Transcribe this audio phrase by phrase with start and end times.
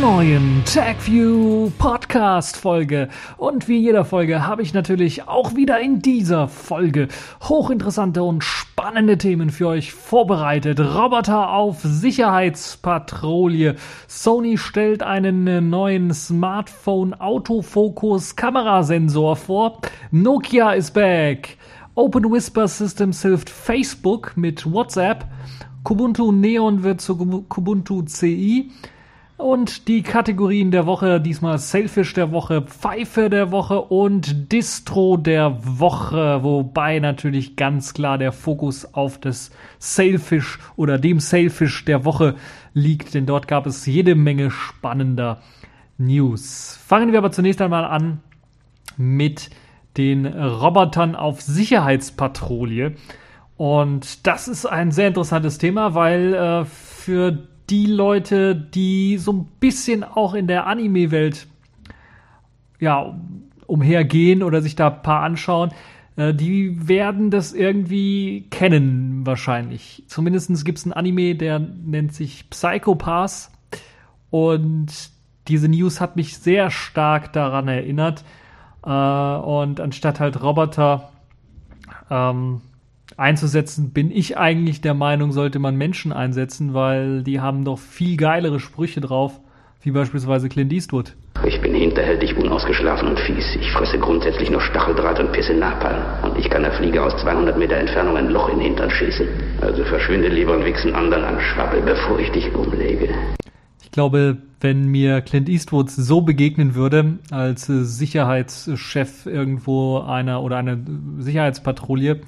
[0.00, 3.10] neuen TagView Podcast Folge.
[3.36, 7.08] Und wie jeder Folge habe ich natürlich auch wieder in dieser Folge
[7.42, 10.80] hochinteressante und spannende Themen für euch vorbereitet.
[10.80, 13.76] Roboter auf Sicherheitspatrouille.
[14.08, 19.82] Sony stellt einen neuen Smartphone Autofokus Kamerasensor vor.
[20.12, 21.58] Nokia is back.
[21.94, 25.26] Open Whisper Systems hilft Facebook mit WhatsApp.
[25.84, 27.16] Kubuntu Neon wird zu
[27.48, 28.70] Kubuntu CI.
[29.40, 35.56] Und die Kategorien der Woche, diesmal Sailfish der Woche, Pfeife der Woche und Distro der
[35.62, 42.34] Woche, wobei natürlich ganz klar der Fokus auf das Sailfish oder dem Sailfish der Woche
[42.74, 45.40] liegt, denn dort gab es jede Menge spannender
[45.96, 46.78] News.
[46.86, 48.20] Fangen wir aber zunächst einmal an
[48.98, 49.48] mit
[49.96, 52.94] den Robotern auf Sicherheitspatrouille.
[53.56, 59.48] Und das ist ein sehr interessantes Thema, weil äh, für die Leute, die so ein
[59.60, 61.46] bisschen auch in der Anime-Welt
[62.80, 63.18] ja,
[63.66, 65.70] umhergehen oder sich da ein paar anschauen,
[66.16, 70.02] äh, die werden das irgendwie kennen wahrscheinlich.
[70.06, 73.52] Zumindest gibt es einen Anime, der nennt sich Psychopaths
[74.30, 75.10] und
[75.48, 78.24] diese News hat mich sehr stark daran erinnert.
[78.84, 81.10] Äh, und anstatt halt Roboter
[82.10, 82.62] ähm,
[83.20, 88.16] einzusetzen, bin ich eigentlich der Meinung, sollte man Menschen einsetzen, weil die haben doch viel
[88.16, 89.40] geilere Sprüche drauf,
[89.82, 91.16] wie beispielsweise Clint Eastwood.
[91.46, 93.56] Ich bin hinterhältig, unausgeschlafen und fies.
[93.60, 96.02] Ich fresse grundsätzlich nur Stacheldraht und pisse Napalm.
[96.22, 99.26] Und ich kann der Fliege aus 200 Meter Entfernung ein Loch in den Hintern schießen.
[99.60, 103.08] Also verschwinde lieber und wichsen anderen an Schwabbel, bevor ich dich umlege.
[103.82, 110.78] Ich glaube, wenn mir Clint Eastwood so begegnen würde, als Sicherheitschef irgendwo einer oder einer
[111.18, 112.20] Sicherheitspatrouille,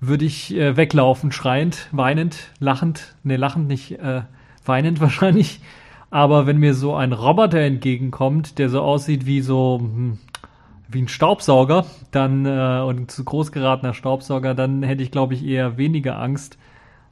[0.00, 4.22] würde ich äh, weglaufen, schreiend, weinend, lachend, ne, lachend nicht, äh,
[4.64, 5.60] weinend wahrscheinlich.
[6.10, 10.18] Aber wenn mir so ein Roboter entgegenkommt, der so aussieht wie so hm,
[10.88, 15.44] wie ein Staubsauger, dann äh, und zu groß geratener Staubsauger, dann hätte ich glaube ich
[15.44, 16.58] eher weniger Angst,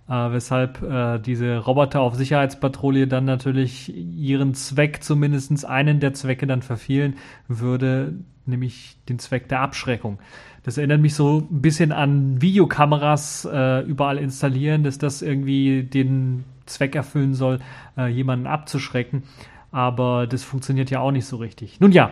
[0.08, 6.46] äh, weshalb äh, diese Roboter auf Sicherheitspatrouille dann natürlich ihren Zweck, zumindestens einen der Zwecke
[6.46, 8.14] dann verfehlen würde,
[8.46, 10.18] nämlich den Zweck der Abschreckung.
[10.62, 16.44] Das erinnert mich so ein bisschen an Videokameras äh, überall installieren, dass das irgendwie den
[16.66, 17.60] Zweck erfüllen soll,
[17.96, 19.22] äh, jemanden abzuschrecken.
[19.70, 21.80] Aber das funktioniert ja auch nicht so richtig.
[21.80, 22.10] Nun ja,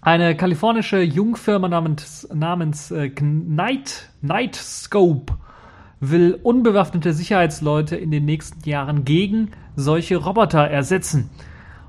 [0.00, 5.34] eine kalifornische Jungfirma namens, namens äh, Night, Nightscope
[6.00, 11.30] will unbewaffnete Sicherheitsleute in den nächsten Jahren gegen solche Roboter ersetzen.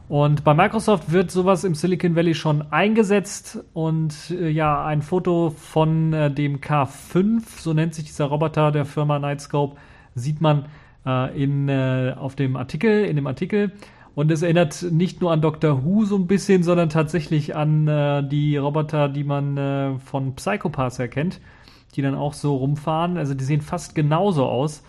[0.09, 5.51] Und bei Microsoft wird sowas im Silicon Valley schon eingesetzt und äh, ja, ein Foto
[5.51, 9.77] von äh, dem K5, so nennt sich dieser Roboter der Firma Nightscope,
[10.13, 10.65] sieht man
[11.05, 13.71] äh, in, äh, auf dem Artikel, in dem Artikel.
[14.13, 15.85] Und es erinnert nicht nur an Dr.
[15.85, 20.99] Who so ein bisschen, sondern tatsächlich an äh, die Roboter, die man äh, von Psychopaths
[20.99, 21.39] erkennt,
[21.91, 23.17] die dann auch so rumfahren.
[23.17, 24.83] Also die sehen fast genauso aus.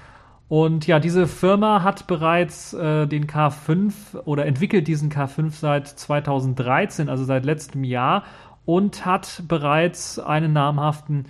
[0.48, 7.08] Und ja, diese Firma hat bereits äh, den K5 oder entwickelt diesen K5 seit 2013,
[7.08, 8.24] also seit letztem Jahr,
[8.66, 11.26] und hat bereits einen namhaften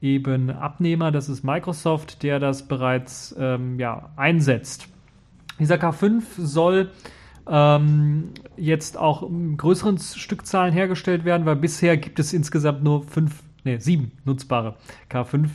[0.00, 4.88] eben Abnehmer, das ist Microsoft, der das bereits ähm, ja, einsetzt.
[5.58, 6.90] Dieser K5 soll
[7.48, 13.42] ähm, jetzt auch in größeren Stückzahlen hergestellt werden, weil bisher gibt es insgesamt nur fünf,
[13.66, 14.76] nee, sieben nutzbare
[15.10, 15.48] K5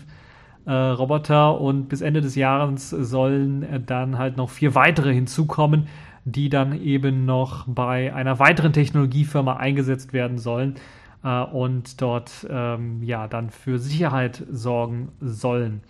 [0.65, 5.87] äh, Roboter und bis Ende des Jahres sollen äh, dann halt noch vier weitere hinzukommen,
[6.23, 10.75] die dann eben noch bei einer weiteren Technologiefirma eingesetzt werden sollen
[11.23, 15.81] äh, und dort ähm, ja dann für Sicherheit sorgen sollen.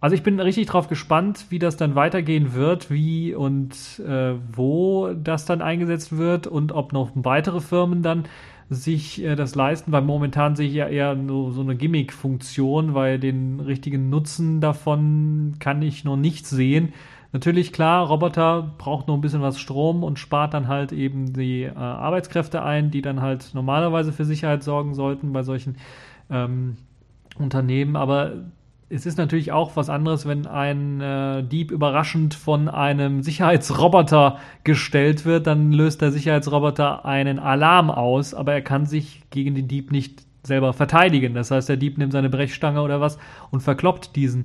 [0.00, 3.72] Also ich bin richtig drauf gespannt, wie das dann weitergehen wird, wie und
[4.06, 8.24] äh, wo das dann eingesetzt wird und ob noch weitere Firmen dann
[8.74, 13.18] sich äh, das leisten, weil momentan sehe ich ja eher nur so eine Gimmick-Funktion, weil
[13.18, 16.92] den richtigen Nutzen davon kann ich noch nicht sehen.
[17.32, 21.62] Natürlich, klar, Roboter braucht noch ein bisschen was Strom und spart dann halt eben die
[21.62, 25.76] äh, Arbeitskräfte ein, die dann halt normalerweise für Sicherheit sorgen sollten bei solchen
[26.30, 26.76] ähm,
[27.36, 27.96] Unternehmen.
[27.96, 28.44] Aber
[28.90, 35.24] es ist natürlich auch was anderes, wenn ein äh, Dieb überraschend von einem Sicherheitsroboter gestellt
[35.24, 39.90] wird, dann löst der Sicherheitsroboter einen Alarm aus, aber er kann sich gegen den Dieb
[39.90, 41.34] nicht selber verteidigen.
[41.34, 43.18] Das heißt, der Dieb nimmt seine Brechstange oder was
[43.50, 44.44] und verkloppt diesen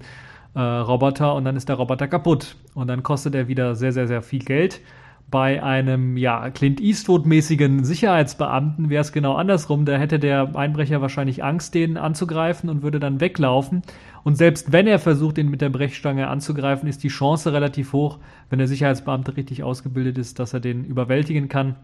[0.55, 2.55] äh, Roboter und dann ist der Roboter kaputt.
[2.73, 4.81] Und dann kostet er wieder sehr, sehr, sehr viel Geld.
[5.31, 9.85] Bei einem ja, Clint Eastwood-mäßigen Sicherheitsbeamten wäre es genau andersrum.
[9.85, 13.83] Da hätte der Einbrecher wahrscheinlich Angst, den anzugreifen und würde dann weglaufen.
[14.23, 18.17] Und selbst wenn er versucht, ihn mit der Brechstange anzugreifen, ist die Chance relativ hoch,
[18.49, 21.75] wenn der Sicherheitsbeamte richtig ausgebildet ist, dass er den überwältigen kann,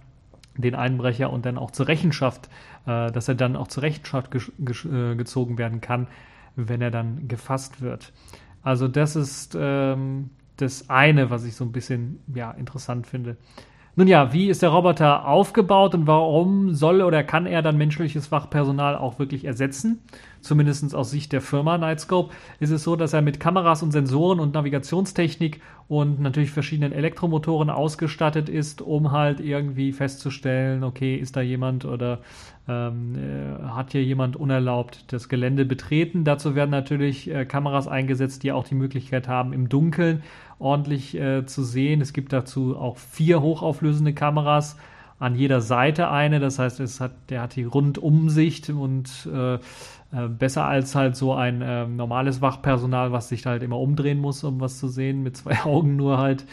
[0.57, 2.49] den Einbrecher und dann auch zur Rechenschaft,
[2.87, 6.07] äh, dass er dann auch zur Rechenschaft ge ge äh, gezogen werden kann,
[6.55, 8.11] wenn er dann gefasst wird.
[8.63, 13.37] Also das ist ähm, das eine, was ich so ein bisschen ja, interessant finde.
[13.97, 18.29] Nun ja, wie ist der Roboter aufgebaut und warum soll oder kann er dann menschliches
[18.29, 20.01] Wachpersonal auch wirklich ersetzen?
[20.45, 24.39] Zumindest aus Sicht der Firma Nightscope ist es so, dass er mit Kameras und Sensoren
[24.39, 31.41] und Navigationstechnik und natürlich verschiedenen Elektromotoren ausgestattet ist, um halt irgendwie festzustellen, okay, ist da
[31.41, 32.19] jemand oder
[32.67, 36.23] ähm, äh, hat hier jemand unerlaubt das Gelände betreten.
[36.25, 40.21] Dazu werden natürlich äh, Kameras eingesetzt, die auch die Möglichkeit haben, im Dunkeln
[40.59, 42.01] ordentlich äh, zu sehen.
[42.01, 44.77] Es gibt dazu auch vier hochauflösende Kameras,
[45.19, 46.39] an jeder Seite eine.
[46.39, 51.33] Das heißt, es hat, der hat die Rundumsicht und äh, äh, besser als halt so
[51.33, 55.37] ein äh, normales Wachpersonal, was sich halt immer umdrehen muss, um was zu sehen, mit
[55.37, 56.45] zwei Augen nur halt.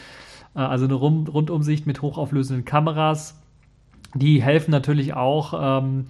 [0.55, 3.39] Äh, also eine Rum Rundumsicht mit hochauflösenden Kameras.
[4.15, 6.05] Die helfen natürlich auch ähm,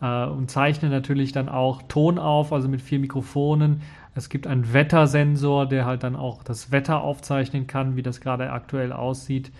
[0.00, 3.82] äh, und zeichnen natürlich dann auch Ton auf, also mit vier Mikrofonen.
[4.14, 8.50] Es gibt einen Wettersensor, der halt dann auch das Wetter aufzeichnen kann, wie das gerade
[8.50, 9.52] aktuell aussieht.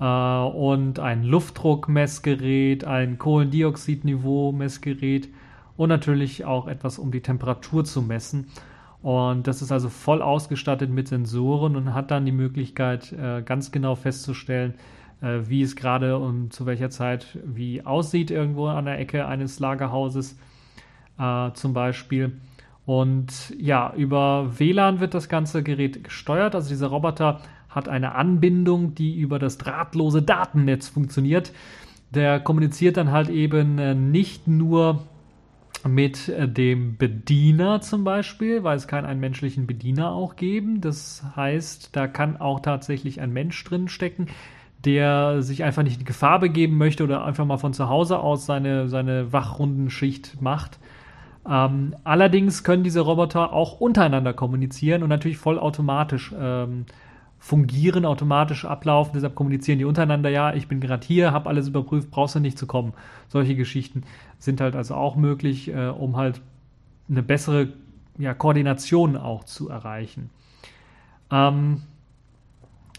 [0.00, 5.28] Äh, und ein Luftdruckmessgerät, ein Kohlendioxidniveau-Messgerät
[5.76, 8.48] und natürlich auch etwas, um die Temperatur zu messen.
[9.02, 13.70] Und das ist also voll ausgestattet mit Sensoren und hat dann die Möglichkeit, äh, ganz
[13.70, 14.74] genau festzustellen,
[15.20, 19.60] äh, wie es gerade und zu welcher Zeit wie aussieht irgendwo an der Ecke eines
[19.60, 20.38] Lagerhauses
[21.54, 22.38] zum Beispiel.
[22.84, 26.54] Und ja, über WLAN wird das ganze Gerät gesteuert.
[26.54, 31.52] Also dieser Roboter hat eine Anbindung, die über das drahtlose Datennetz funktioniert.
[32.10, 35.04] Der kommuniziert dann halt eben äh, nicht nur
[35.86, 40.80] mit äh, dem Bediener zum Beispiel, weil es kann einen menschlichen Bediener auch geben.
[40.80, 44.26] Das heißt, da kann auch tatsächlich ein Mensch drin stecken,
[44.84, 48.46] der sich einfach nicht in Gefahr begeben möchte oder einfach mal von zu Hause aus
[48.46, 50.78] seine, seine Wachrundenschicht macht.
[51.48, 56.86] Ähm, allerdings können diese Roboter auch untereinander kommunizieren und natürlich vollautomatisch ähm,
[57.38, 59.12] fungieren, automatisch ablaufen.
[59.14, 62.58] Deshalb kommunizieren die untereinander, ja, ich bin gerade hier, habe alles überprüft, brauchst du nicht
[62.58, 62.92] zu kommen.
[63.28, 64.02] Solche Geschichten
[64.38, 66.40] sind halt also auch möglich, äh, um halt
[67.08, 67.68] eine bessere
[68.18, 70.30] ja, Koordination auch zu erreichen.
[71.30, 71.82] Ähm,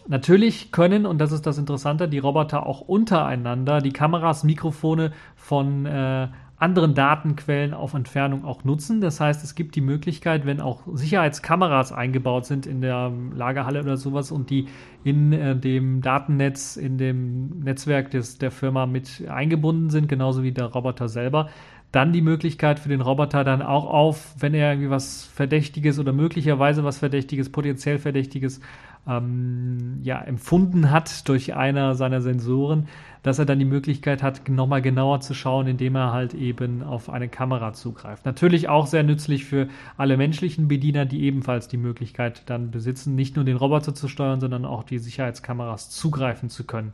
[0.08, 5.84] Natürlich können, und das ist das Interessante, die Roboter auch untereinander die Kameras, Mikrofone von
[5.84, 6.28] äh,
[6.58, 9.00] anderen Datenquellen auf Entfernung auch nutzen.
[9.00, 13.96] Das heißt, es gibt die Möglichkeit, wenn auch Sicherheitskameras eingebaut sind in der Lagerhalle oder
[13.96, 14.66] sowas und die
[15.04, 20.52] in äh, dem Datennetz, in dem Netzwerk des, der Firma mit eingebunden sind, genauso wie
[20.52, 21.48] der Roboter selber,
[21.92, 26.12] dann die Möglichkeit für den Roboter dann auch auf, wenn er irgendwie was Verdächtiges oder
[26.12, 28.60] möglicherweise was Verdächtiges, potenziell Verdächtiges
[29.08, 32.88] ähm, ja, empfunden hat durch einer seiner Sensoren,
[33.22, 37.10] dass er dann die Möglichkeit hat, nochmal genauer zu schauen, indem er halt eben auf
[37.10, 38.26] eine Kamera zugreift.
[38.26, 43.36] Natürlich auch sehr nützlich für alle menschlichen Bediener, die ebenfalls die Möglichkeit dann besitzen, nicht
[43.36, 46.92] nur den Roboter zu steuern, sondern auch die Sicherheitskameras zugreifen zu können.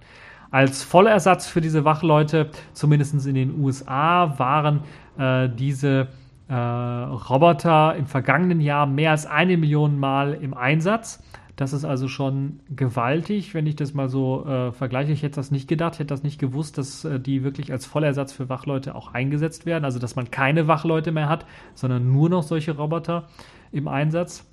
[0.51, 4.83] Als Vollersatz für diese Wachleute, zumindest in den USA, waren
[5.19, 6.09] äh, diese
[6.49, 11.23] äh, Roboter im vergangenen Jahr mehr als eine Million Mal im Einsatz.
[11.57, 15.13] Das ist also schon gewaltig, wenn ich das mal so äh, vergleiche.
[15.13, 18.33] Ich hätte das nicht gedacht, hätte das nicht gewusst, dass äh, die wirklich als Vollersatz
[18.33, 19.85] für Wachleute auch eingesetzt werden.
[19.85, 23.29] Also dass man keine Wachleute mehr hat, sondern nur noch solche Roboter
[23.71, 24.45] im Einsatz.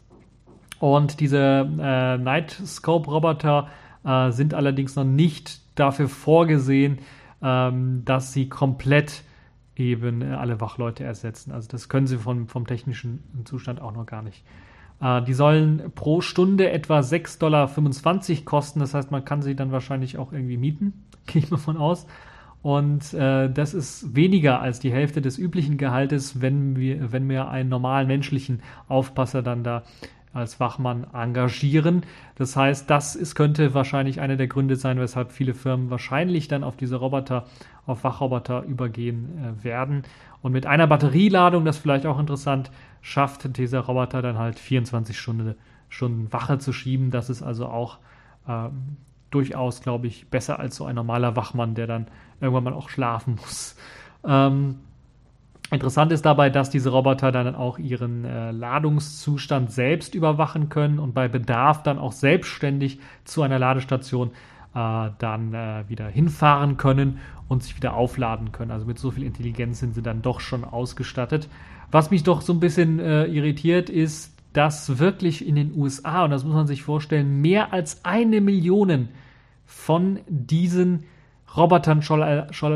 [0.79, 1.37] Und diese
[1.79, 3.67] äh, Nightscope-Roboter
[4.03, 6.99] äh, sind allerdings noch nicht dafür vorgesehen,
[7.41, 9.23] ähm, dass sie komplett
[9.75, 11.51] eben äh, alle Wachleute ersetzen.
[11.51, 14.43] Also das können sie vom, vom technischen Zustand auch noch gar nicht.
[15.01, 18.79] Äh, die sollen pro Stunde etwa 6,25 Dollar kosten.
[18.79, 21.05] Das heißt, man kann sie dann wahrscheinlich auch irgendwie mieten.
[21.25, 22.05] Gehe ich mal von aus.
[22.61, 27.49] Und äh, das ist weniger als die Hälfte des üblichen Gehaltes, wenn wir, wenn wir
[27.49, 29.81] einen normalen menschlichen Aufpasser dann da
[30.33, 32.03] als Wachmann engagieren.
[32.35, 36.63] Das heißt, das ist, könnte wahrscheinlich einer der Gründe sein, weshalb viele Firmen wahrscheinlich dann
[36.63, 37.45] auf diese Roboter,
[37.85, 40.03] auf Wachroboter übergehen äh, werden.
[40.41, 45.17] Und mit einer Batterieladung, das ist vielleicht auch interessant, schafft dieser Roboter dann halt 24
[45.19, 45.55] Stunden,
[45.89, 47.11] Stunden Wache zu schieben.
[47.11, 47.97] Das ist also auch
[48.47, 48.97] ähm,
[49.29, 52.07] durchaus, glaube ich, besser als so ein normaler Wachmann, der dann
[52.39, 53.75] irgendwann mal auch schlafen muss.
[54.23, 54.79] Ähm,
[55.71, 61.13] Interessant ist dabei, dass diese Roboter dann auch ihren äh, Ladungszustand selbst überwachen können und
[61.13, 64.31] bei Bedarf dann auch selbstständig zu einer Ladestation
[64.73, 68.71] dann äh, wieder hinfahren können und sich wieder aufladen können.
[68.71, 71.49] Also mit so viel Intelligenz sind sie dann doch schon ausgestattet.
[71.91, 76.31] Was mich doch so ein bisschen äh, irritiert, ist, dass wirklich in den USA, und
[76.31, 79.09] das muss man sich vorstellen, mehr als eine Million
[79.65, 81.03] von diesen
[81.55, 82.21] Robotern schon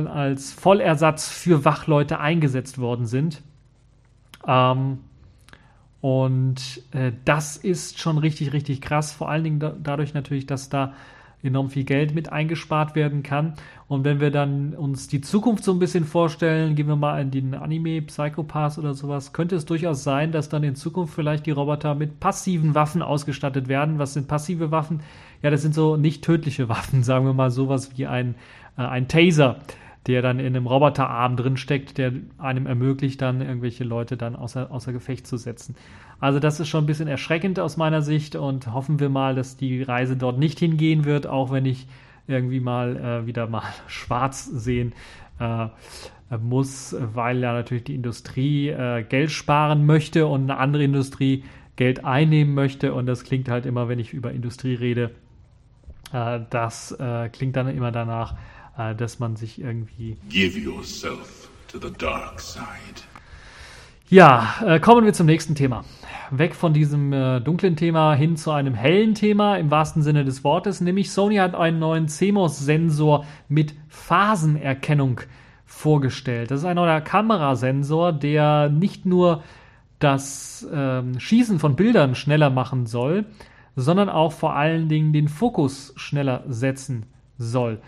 [0.08, 3.42] als Vollersatz für Wachleute eingesetzt worden sind.
[4.46, 5.00] Ähm,
[6.02, 9.14] und äh, das ist schon richtig, richtig krass.
[9.14, 10.94] Vor allen Dingen da, dadurch natürlich, dass da
[11.46, 13.54] enorm viel Geld mit eingespart werden kann.
[13.88, 17.32] Und wenn wir dann uns die Zukunft so ein bisschen vorstellen, gehen wir mal in
[17.32, 21.52] den Anime Psychopaths oder sowas, könnte es durchaus sein, dass dann in Zukunft vielleicht die
[21.52, 24.00] Roboter mit passiven Waffen ausgestattet werden.
[24.00, 25.02] Was sind passive Waffen?
[25.42, 28.36] Ja, das sind so nicht tödliche Waffen, sagen wir mal sowas wie ein,
[28.78, 29.58] äh, ein Taser
[30.08, 34.72] der dann in einem Roboterarm drin steckt, der einem ermöglicht, dann irgendwelche Leute dann außer,
[34.72, 35.76] außer Gefecht zu setzen.
[36.20, 39.58] Also das ist schon ein bisschen erschreckend aus meiner Sicht und hoffen wir mal, dass
[39.58, 41.88] die Reise dort nicht hingehen wird, auch wenn ich
[42.28, 44.94] irgendwie mal äh, wieder mal schwarz sehen
[45.40, 45.68] äh,
[46.40, 51.44] muss, weil ja natürlich die Industrie äh, Geld sparen möchte und eine andere Industrie
[51.76, 55.12] Geld einnehmen möchte und das klingt halt immer, wenn ich über Industrie rede,
[56.14, 58.36] äh, das äh, klingt dann immer danach,
[58.78, 60.18] äh, dass man sich irgendwie.
[60.30, 63.04] Give yourself to the dark side.
[64.08, 65.84] Ja, äh, kommen wir zum nächsten Thema.
[66.30, 70.44] Weg von diesem äh, dunklen Thema hin zu einem hellen Thema im wahrsten Sinne des
[70.44, 75.22] Wortes, nämlich Sony hat einen neuen CMOS-Sensor mit Phasenerkennung
[75.66, 76.52] vorgestellt.
[76.52, 79.44] Das ist ein neuer Kamerasensor, der nicht nur
[80.00, 83.26] das ähm, Schießen von Bildern schneller machen soll,
[83.76, 87.80] sondern auch vor allen Dingen den Fokus schneller setzen soll.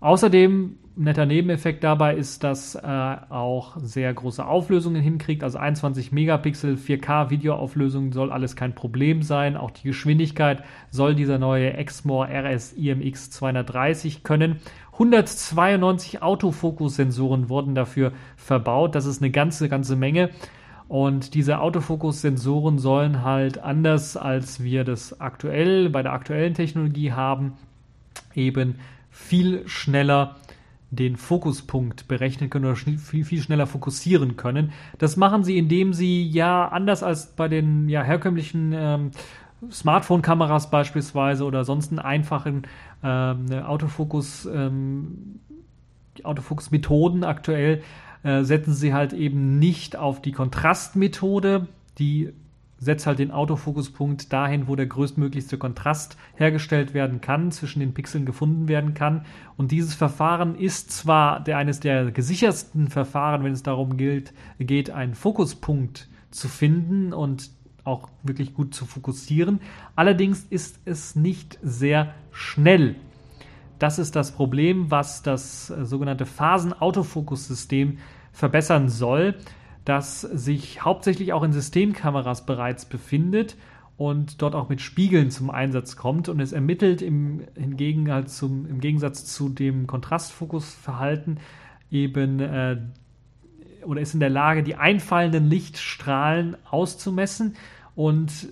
[0.00, 5.42] Außerdem, netter Nebeneffekt dabei ist, dass er auch sehr große Auflösungen hinkriegt.
[5.44, 9.56] Also 21 Megapixel 4K Videoauflösung soll alles kein Problem sein.
[9.56, 14.56] Auch die Geschwindigkeit soll dieser neue Exmor RS IMX 230 können.
[14.92, 18.94] 192 Autofokus-Sensoren wurden dafür verbaut.
[18.94, 20.30] Das ist eine ganze, ganze Menge.
[20.88, 27.52] Und diese Autofokus-Sensoren sollen halt anders als wir das aktuell bei der aktuellen Technologie haben,
[28.34, 28.76] eben
[29.10, 30.36] viel schneller
[30.90, 34.72] den Fokuspunkt berechnen können oder viel, viel schneller fokussieren können.
[34.98, 39.10] Das machen sie, indem sie ja anders als bei den ja, herkömmlichen ähm,
[39.70, 42.62] Smartphone-Kameras beispielsweise oder sonst einfachen
[43.02, 45.40] ähm, Autofokus, ähm,
[46.22, 47.82] Autofokus-Methoden aktuell
[48.22, 51.66] äh, setzen sie halt eben nicht auf die Kontrastmethode,
[51.98, 52.32] die
[52.78, 58.24] setzt halt den Autofokuspunkt dahin, wo der größtmöglichste Kontrast hergestellt werden kann, zwischen den Pixeln
[58.24, 59.24] gefunden werden kann.
[59.56, 64.90] Und dieses Verfahren ist zwar der, eines der gesichertsten Verfahren, wenn es darum gilt, geht,
[64.90, 67.50] einen Fokuspunkt zu finden und
[67.84, 69.60] auch wirklich gut zu fokussieren.
[69.96, 72.96] Allerdings ist es nicht sehr schnell.
[73.78, 77.98] Das ist das Problem, was das äh, sogenannte Phasen-Autofokus-System
[78.32, 79.36] verbessern soll
[79.88, 83.56] das sich hauptsächlich auch in Systemkameras bereits befindet
[83.96, 88.66] und dort auch mit Spiegeln zum Einsatz kommt und es ermittelt im, hingegen halt zum,
[88.66, 91.40] im Gegensatz zu dem Kontrastfokusverhalten
[91.90, 92.76] eben äh,
[93.84, 97.54] oder ist in der Lage, die einfallenden Lichtstrahlen auszumessen
[97.94, 98.48] und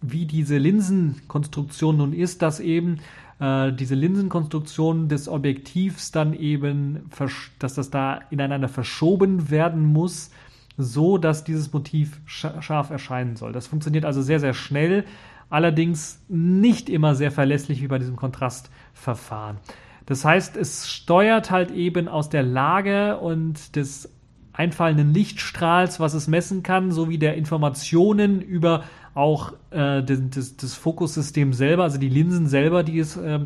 [0.00, 3.00] wie diese Linsenkonstruktion nun ist, dass eben
[3.40, 7.10] äh, diese Linsenkonstruktion des Objektivs dann eben,
[7.58, 10.30] dass das da ineinander verschoben werden muss,
[10.76, 13.52] so dass dieses Motiv scharf erscheinen soll.
[13.52, 15.04] Das funktioniert also sehr, sehr schnell,
[15.48, 19.58] allerdings nicht immer sehr verlässlich wie bei diesem Kontrastverfahren.
[20.06, 24.12] Das heißt, es steuert halt eben aus der Lage und des
[24.52, 31.52] einfallenden Lichtstrahls, was es messen kann, sowie der Informationen über auch äh, das, das, Fokussystem
[31.52, 33.40] selber, also die Linsen selber, die es äh,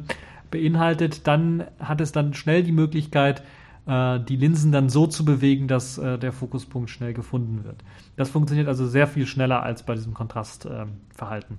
[0.50, 3.42] beinhaltet, dann hat es dann schnell die Möglichkeit,
[3.90, 7.82] äh, die Linsen dann so zu bewegen, dass äh, der Fokuspunkt schnell gefunden wird.
[8.16, 11.56] Das funktioniert also sehr viel schneller als bei diesem Kontrastverhalten.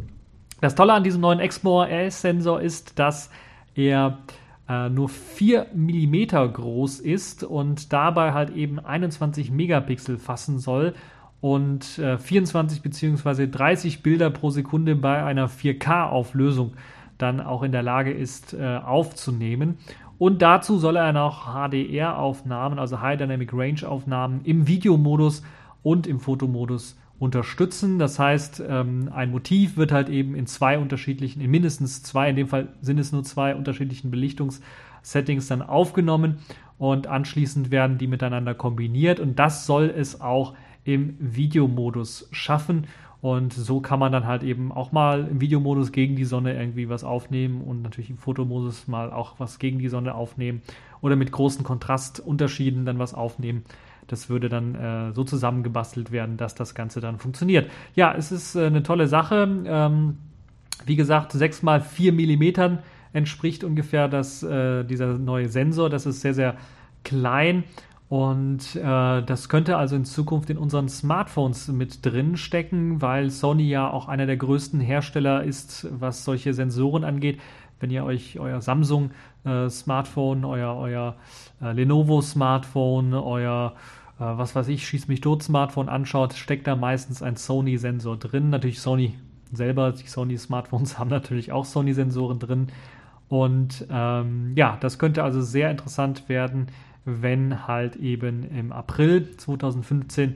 [0.61, 3.29] das Tolle an diesem neuen Exmor RS-Sensor ist, dass
[3.75, 4.19] er
[4.69, 10.93] äh, nur 4 mm groß ist und dabei halt eben 21 Megapixel fassen soll
[11.41, 13.47] und äh, 24 bzw.
[13.47, 16.73] 30 Bilder pro Sekunde bei einer 4K-Auflösung
[17.17, 19.77] dann auch in der Lage ist äh, aufzunehmen.
[20.21, 25.41] Und dazu soll er noch HDR-Aufnahmen, also High Dynamic Range-Aufnahmen im Videomodus
[25.81, 27.97] und im Fotomodus unterstützen.
[27.97, 32.35] Das heißt, ähm, ein Motiv wird halt eben in zwei unterschiedlichen, in mindestens zwei, in
[32.35, 36.37] dem Fall sind es nur zwei unterschiedlichen Belichtungssettings dann aufgenommen
[36.77, 42.85] und anschließend werden die miteinander kombiniert und das soll es auch im Videomodus schaffen.
[43.21, 46.89] Und so kann man dann halt eben auch mal im Videomodus gegen die Sonne irgendwie
[46.89, 50.63] was aufnehmen und natürlich im Fotomodus mal auch was gegen die Sonne aufnehmen
[51.01, 53.63] oder mit großen Kontrastunterschieden dann was aufnehmen.
[54.07, 57.69] Das würde dann äh, so zusammengebastelt werden, dass das Ganze dann funktioniert.
[57.95, 59.47] Ja, es ist äh, eine tolle Sache.
[59.65, 60.17] Ähm,
[60.85, 62.79] wie gesagt, 6 mal 4 Millimetern
[63.13, 65.91] entspricht ungefähr das, äh, dieser neue Sensor.
[65.91, 66.55] Das ist sehr, sehr
[67.03, 67.63] klein
[68.11, 73.69] und äh, das könnte also in Zukunft in unseren Smartphones mit drin stecken, weil Sony
[73.69, 77.39] ja auch einer der größten Hersteller ist, was solche Sensoren angeht.
[77.79, 79.11] Wenn ihr euch euer Samsung
[79.45, 81.15] äh, Smartphone, euer, euer
[81.61, 83.75] äh, Lenovo Smartphone, euer
[84.19, 88.17] äh, was weiß ich, schieß mich tot Smartphone anschaut, steckt da meistens ein Sony Sensor
[88.17, 88.49] drin.
[88.49, 89.13] Natürlich Sony
[89.53, 92.67] selber, die Sony Smartphones haben natürlich auch Sony Sensoren drin.
[93.29, 96.67] Und ähm, ja, das könnte also sehr interessant werden
[97.05, 100.35] wenn halt eben im April 2015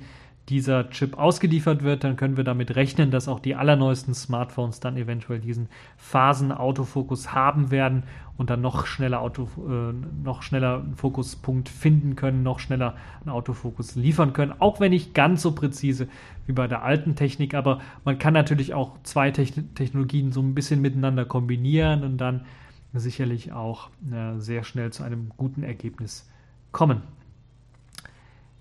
[0.49, 4.95] dieser Chip ausgeliefert wird, dann können wir damit rechnen, dass auch die allerneuesten Smartphones dann
[4.95, 8.03] eventuell diesen Phasen-Autofokus haben werden
[8.37, 9.93] und dann noch schneller Auto, äh,
[10.23, 14.53] noch schneller einen Fokuspunkt finden können, noch schneller einen Autofokus liefern können.
[14.59, 16.07] Auch wenn nicht ganz so präzise
[16.45, 20.79] wie bei der alten Technik, aber man kann natürlich auch zwei Technologien so ein bisschen
[20.79, 22.45] miteinander kombinieren und dann
[22.93, 26.29] sicherlich auch äh, sehr schnell zu einem guten Ergebnis
[26.75, 27.01] kommen.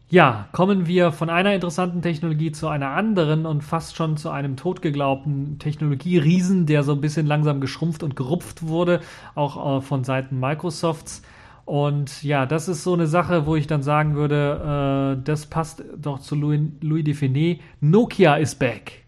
[0.08, 4.56] Ja, kommen wir von einer interessanten Technologie zu einer anderen und fast schon zu einem
[4.56, 9.00] totgeglaubten Technologieriesen, der so ein bisschen langsam geschrumpft und gerupft wurde,
[9.34, 11.22] auch äh, von Seiten Microsofts.
[11.64, 15.82] Und ja, das ist so eine Sache, wo ich dann sagen würde, äh, das passt
[15.96, 17.58] doch zu Louis, Louis Define.
[17.80, 19.03] Nokia is back.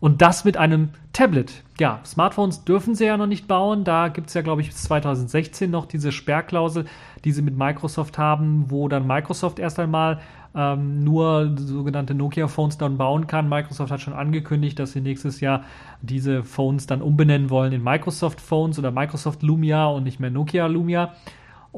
[0.00, 1.64] Und das mit einem Tablet.
[1.80, 3.82] Ja, Smartphones dürfen sie ja noch nicht bauen.
[3.84, 6.84] Da gibt es ja, glaube ich, bis 2016 noch diese Sperrklausel,
[7.24, 10.20] die sie mit Microsoft haben, wo dann Microsoft erst einmal
[10.54, 13.48] ähm, nur sogenannte Nokia-Phones dann bauen kann.
[13.48, 15.64] Microsoft hat schon angekündigt, dass sie nächstes Jahr
[16.00, 20.66] diese Phones dann umbenennen wollen in Microsoft Phones oder Microsoft Lumia und nicht mehr Nokia
[20.66, 21.14] Lumia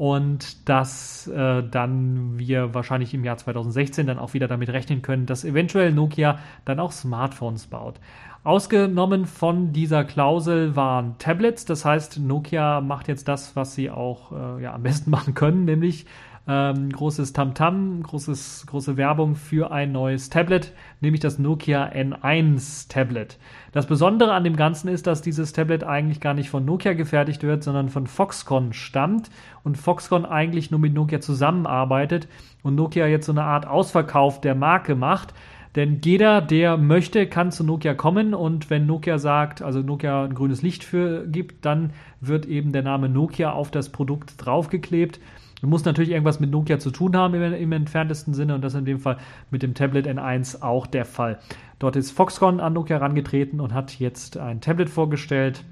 [0.01, 5.27] und dass äh, dann wir wahrscheinlich im Jahr 2016 dann auch wieder damit rechnen können,
[5.27, 7.99] dass eventuell Nokia dann auch Smartphones baut.
[8.43, 14.31] Ausgenommen von dieser Klausel waren Tablets, das heißt Nokia macht jetzt das, was sie auch
[14.31, 16.07] äh, ja, am besten machen können, nämlich
[16.47, 23.37] ähm, großes Tamtam, großes, große Werbung für ein neues Tablet, nämlich das Nokia N1 Tablet.
[23.71, 27.43] Das Besondere an dem Ganzen ist, dass dieses Tablet eigentlich gar nicht von Nokia gefertigt
[27.43, 29.29] wird, sondern von Foxconn stammt
[29.63, 32.27] und Foxconn eigentlich nur mit Nokia zusammenarbeitet
[32.63, 35.33] und Nokia jetzt so eine Art Ausverkauf der Marke macht.
[35.75, 40.33] Denn jeder, der möchte, kann zu Nokia kommen und wenn Nokia sagt, also Nokia ein
[40.33, 45.21] grünes Licht für gibt, dann wird eben der Name Nokia auf das Produkt draufgeklebt
[45.61, 48.73] Du musst natürlich irgendwas mit Nokia zu tun haben im, im, entferntesten Sinne und das
[48.73, 49.17] in dem Fall
[49.51, 51.37] mit dem Tablet N1 auch der Fall.
[51.77, 55.63] Dort ist Foxconn an Nokia herangetreten und hat jetzt ein Tablet vorgestellt.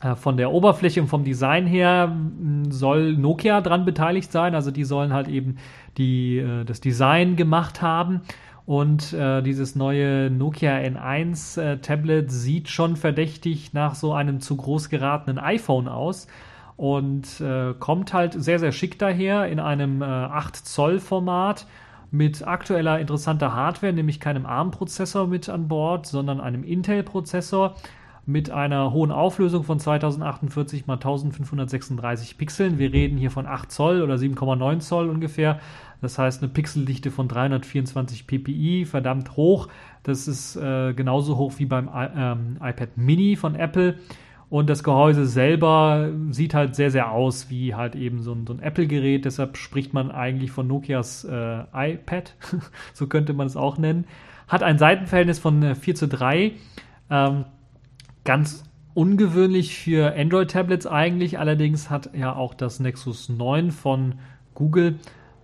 [0.00, 2.14] Äh, von der Oberfläche und vom Design her
[2.68, 5.56] soll Nokia dran beteiligt sein, also die sollen halt eben
[5.96, 8.20] die, äh, das Design gemacht haben.
[8.64, 14.56] Und äh, dieses neue Nokia N1 äh, Tablet sieht schon verdächtig nach so einem zu
[14.56, 16.26] groß geratenen iPhone aus
[16.76, 21.66] und äh, kommt halt sehr, sehr schick daher in einem äh, 8 Zoll Format
[22.10, 27.74] mit aktueller interessanter Hardware, nämlich keinem ARM-Prozessor mit an Bord, sondern einem Intel-Prozessor
[28.26, 32.78] mit einer hohen Auflösung von 2048 x 1536 Pixeln.
[32.78, 35.60] Wir reden hier von 8 Zoll oder 7,9 Zoll ungefähr.
[36.02, 39.68] Das heißt eine Pixeldichte von 324 ppi, verdammt hoch.
[40.02, 43.94] Das ist äh, genauso hoch wie beim I ähm, iPad Mini von Apple.
[44.48, 48.52] Und das Gehäuse selber sieht halt sehr, sehr aus wie halt eben so ein, so
[48.52, 49.24] ein Apple-Gerät.
[49.24, 52.34] Deshalb spricht man eigentlich von Nokias äh, iPad.
[52.92, 54.04] so könnte man es auch nennen.
[54.46, 56.52] Hat ein Seitenverhältnis von äh, 4 zu 3.
[57.10, 57.44] Ähm,
[58.24, 61.40] ganz ungewöhnlich für Android-Tablets eigentlich.
[61.40, 64.14] Allerdings hat ja auch das Nexus 9 von
[64.54, 65.00] Google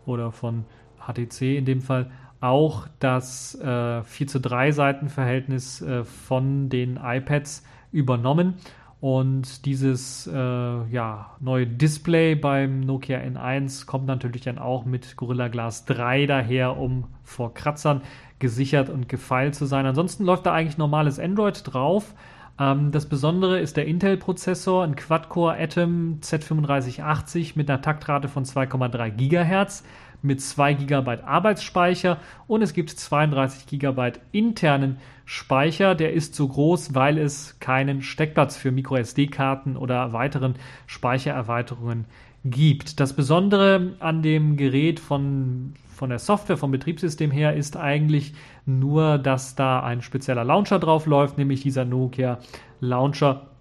[0.06, 0.64] oder von
[1.00, 2.10] HTC in dem Fall
[2.40, 8.54] auch das äh, 4 zu 3 Seitenverhältnis äh, von den iPads übernommen.
[9.02, 15.48] Und dieses äh, ja, neue Display beim Nokia N1 kommt natürlich dann auch mit Gorilla
[15.48, 18.02] Glass 3 daher, um vor Kratzern
[18.38, 19.86] gesichert und gefeilt zu sein.
[19.86, 22.14] Ansonsten läuft da eigentlich normales Android drauf.
[22.60, 29.10] Ähm, das Besondere ist der Intel-Prozessor, ein Quad-Core Atom Z3580 mit einer Taktrate von 2,3
[29.10, 29.82] GHz
[30.22, 35.94] mit 2 GB Arbeitsspeicher und es gibt 32 GB internen Speicher.
[35.94, 40.54] Der ist so groß, weil es keinen Steckplatz für MicroSD-Karten oder weiteren
[40.86, 42.06] Speichererweiterungen
[42.44, 43.00] gibt.
[43.00, 48.34] Das Besondere an dem Gerät von von der Software, vom Betriebssystem her, ist eigentlich
[48.66, 52.40] nur, dass da ein spezieller Launcher drauf läuft, nämlich dieser Nokia
[52.80, 53.51] Launcher,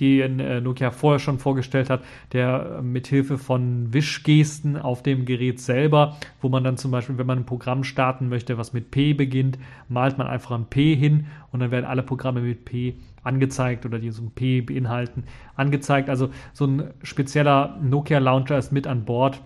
[0.00, 5.60] den äh, Nokia vorher schon vorgestellt hat, der äh, mithilfe von Wischgesten auf dem Gerät
[5.60, 9.12] selber, wo man dann zum Beispiel, wenn man ein Programm starten möchte, was mit P
[9.12, 9.58] beginnt,
[9.88, 13.98] malt man einfach ein P hin und dann werden alle Programme mit P angezeigt oder
[13.98, 16.08] die so ein P beinhalten, angezeigt.
[16.08, 19.42] Also so ein spezieller Nokia Launcher ist mit an Bord,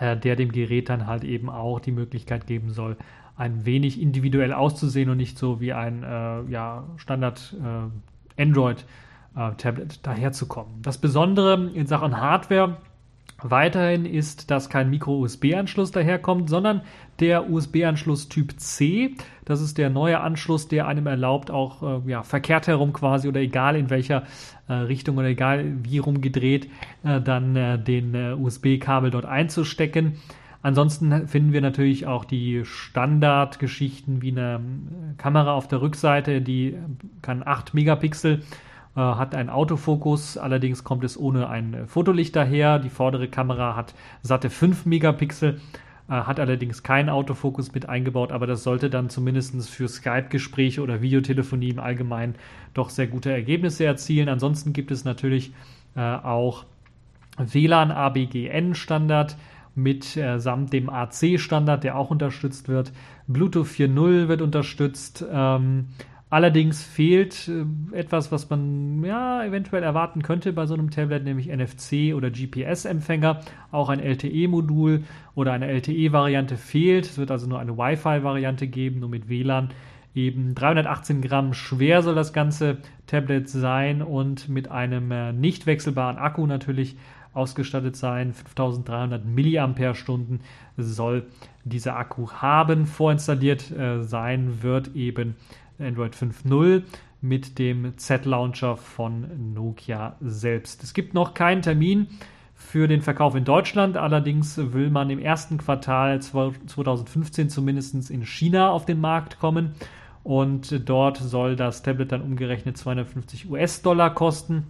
[0.00, 2.96] äh, der dem Gerät dann halt eben auch die Möglichkeit geben soll,
[3.36, 8.84] ein wenig individuell auszusehen und nicht so wie ein äh, ja, Standard äh, Android
[9.38, 10.82] äh, Tablet daherzukommen.
[10.82, 12.76] Das Besondere in Sachen Hardware
[13.42, 16.82] weiterhin ist, dass kein Micro-USB-Anschluss daherkommt, sondern
[17.20, 19.14] der USB-Anschluss Typ C.
[19.44, 23.40] Das ist der neue Anschluss, der einem erlaubt, auch äh, ja, verkehrt herum quasi oder
[23.40, 24.24] egal in welcher
[24.66, 26.68] äh, Richtung oder egal wie rumgedreht,
[27.04, 30.16] äh, dann äh, den äh, USB-Kabel dort einzustecken.
[30.60, 34.60] Ansonsten finden wir natürlich auch die Standardgeschichten wie eine
[35.16, 36.76] Kamera auf der Rückseite, die
[37.22, 38.42] kann 8 Megapixel
[39.00, 42.78] hat einen Autofokus, allerdings kommt es ohne ein äh, Fotolicht daher.
[42.78, 45.60] Die vordere Kamera hat satte 5 Megapixel,
[46.08, 51.02] äh, hat allerdings keinen Autofokus mit eingebaut, aber das sollte dann zumindest für Skype-Gespräche oder
[51.02, 52.34] Videotelefonie im Allgemeinen
[52.74, 54.28] doch sehr gute Ergebnisse erzielen.
[54.28, 55.52] Ansonsten gibt es natürlich
[55.94, 56.64] äh, auch
[57.38, 59.36] WLAN ABGN Standard
[59.74, 62.92] mit äh, samt dem AC Standard, der auch unterstützt wird.
[63.28, 65.24] Bluetooth 4.0 wird unterstützt.
[65.30, 65.86] Ähm,
[66.30, 71.48] Allerdings fehlt äh, etwas, was man ja eventuell erwarten könnte bei so einem Tablet, nämlich
[71.48, 73.40] NFC oder GPS-Empfänger.
[73.70, 77.06] Auch ein LTE-Modul oder eine LTE-Variante fehlt.
[77.06, 79.70] Es wird also nur eine Wi-Fi-Variante geben, nur mit WLAN.
[80.14, 86.18] Eben 318 Gramm schwer soll das ganze Tablet sein und mit einem äh, nicht wechselbaren
[86.18, 86.96] Akku natürlich
[87.32, 88.34] ausgestattet sein.
[88.34, 90.40] 5300 Milliampere-Stunden
[90.76, 91.26] soll
[91.64, 92.86] dieser Akku haben.
[92.86, 95.36] Vorinstalliert äh, sein wird eben
[95.78, 96.82] Android 5.0
[97.20, 100.82] mit dem Z-Launcher von Nokia selbst.
[100.82, 102.08] Es gibt noch keinen Termin
[102.54, 103.96] für den Verkauf in Deutschland.
[103.96, 109.72] Allerdings will man im ersten Quartal 2015 zumindest in China auf den Markt kommen.
[110.24, 114.64] Und dort soll das Tablet dann umgerechnet 250 US-Dollar kosten,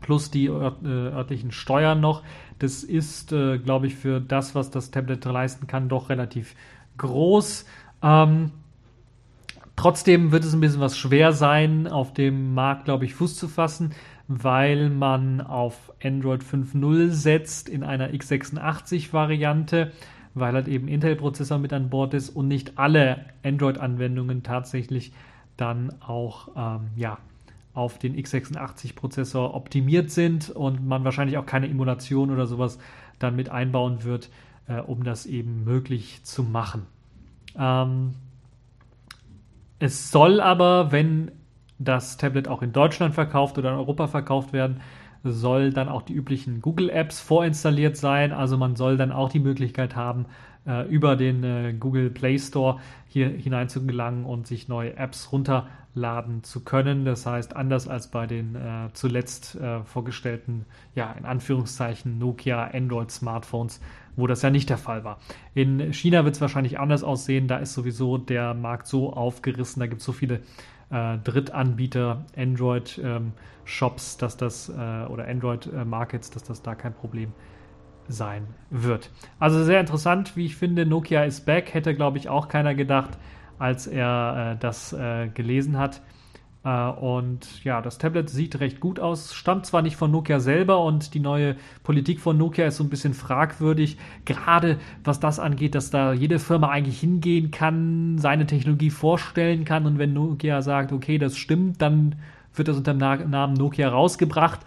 [0.00, 2.22] plus die äh, örtlichen Steuern noch.
[2.58, 6.56] Das ist, äh, glaube ich, für das, was das Tablet leisten kann, doch relativ
[6.96, 7.66] groß.
[8.02, 8.50] Ähm,
[9.80, 13.48] Trotzdem wird es ein bisschen was schwer sein, auf dem Markt, glaube ich, Fuß zu
[13.48, 13.92] fassen,
[14.28, 19.92] weil man auf Android 5.0 setzt in einer x86-Variante,
[20.34, 25.14] weil halt eben Intel-Prozessor mit an Bord ist und nicht alle Android-Anwendungen tatsächlich
[25.56, 27.16] dann auch ähm, ja,
[27.72, 32.78] auf den x86-Prozessor optimiert sind und man wahrscheinlich auch keine Emulation oder sowas
[33.18, 34.28] dann mit einbauen wird,
[34.68, 36.82] äh, um das eben möglich zu machen.
[37.58, 38.12] Ähm,
[39.80, 41.32] es soll aber, wenn
[41.78, 44.80] das Tablet auch in Deutschland verkauft oder in Europa verkauft werden,
[45.24, 48.32] soll dann auch die üblichen Google Apps vorinstalliert sein.
[48.32, 50.26] Also man soll dann auch die Möglichkeit haben,
[50.66, 55.32] äh, über den äh, Google Play Store hier hinein zu gelangen und sich neue Apps
[55.32, 57.06] runterladen zu können.
[57.06, 63.80] Das heißt, anders als bei den äh, zuletzt vorgestellten, ja, in Anführungszeichen Nokia Android Smartphones
[64.16, 65.18] wo das ja nicht der Fall war.
[65.54, 67.48] In China wird es wahrscheinlich anders aussehen.
[67.48, 69.80] Da ist sowieso der Markt so aufgerissen.
[69.80, 70.40] Da gibt es so viele
[70.90, 77.32] äh, Drittanbieter, Android-Shops, ähm, dass das äh, oder Android-Markets, dass das da kein Problem
[78.08, 79.10] sein wird.
[79.38, 80.84] Also sehr interessant, wie ich finde.
[80.84, 81.72] Nokia is back.
[81.74, 83.18] Hätte, glaube ich, auch keiner gedacht,
[83.58, 86.02] als er äh, das äh, gelesen hat.
[86.62, 90.84] Uh, und ja, das Tablet sieht recht gut aus, stammt zwar nicht von Nokia selber
[90.84, 93.96] und die neue Politik von Nokia ist so ein bisschen fragwürdig,
[94.26, 99.86] gerade was das angeht, dass da jede Firma eigentlich hingehen kann, seine Technologie vorstellen kann.
[99.86, 102.16] Und wenn Nokia sagt, okay, das stimmt, dann
[102.54, 104.60] wird das unter dem Namen Nokia rausgebracht.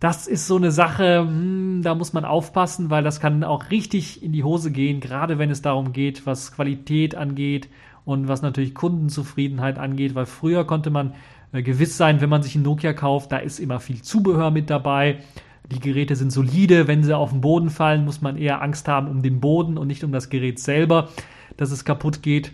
[0.00, 4.24] Das ist so eine Sache, hm, da muss man aufpassen, weil das kann auch richtig
[4.24, 7.68] in die Hose gehen, gerade wenn es darum geht, was Qualität angeht
[8.04, 11.14] und was natürlich Kundenzufriedenheit angeht, weil früher konnte man
[11.52, 14.70] äh, gewiss sein, wenn man sich einen Nokia kauft, da ist immer viel Zubehör mit
[14.70, 15.18] dabei.
[15.70, 19.08] Die Geräte sind solide, wenn sie auf den Boden fallen, muss man eher Angst haben
[19.08, 21.08] um den Boden und nicht um das Gerät selber,
[21.56, 22.52] dass es kaputt geht.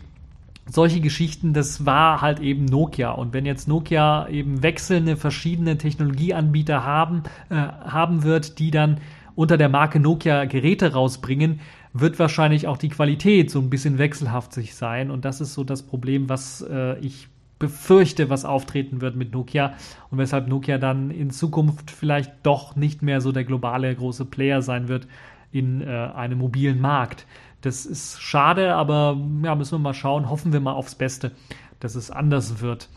[0.70, 3.12] Solche Geschichten, das war halt eben Nokia.
[3.12, 8.98] Und wenn jetzt Nokia eben wechselnde verschiedene Technologieanbieter haben, äh, haben wird, die dann
[9.34, 11.60] unter der Marke Nokia Geräte rausbringen,
[11.92, 15.10] wird wahrscheinlich auch die Qualität so ein bisschen wechselhaftig sein.
[15.10, 19.74] Und das ist so das Problem, was äh, ich befürchte, was auftreten wird mit Nokia
[20.10, 24.62] und weshalb Nokia dann in Zukunft vielleicht doch nicht mehr so der globale große Player
[24.62, 25.08] sein wird
[25.50, 27.26] in äh, einem mobilen Markt.
[27.62, 30.30] Das ist schade, aber ja, müssen wir mal schauen.
[30.30, 31.32] Hoffen wir mal aufs Beste,
[31.80, 32.88] dass es anders wird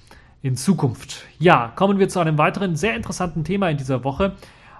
[0.43, 1.25] in Zukunft.
[1.39, 4.35] Ja, kommen wir zu einem weiteren sehr interessanten Thema in dieser Woche.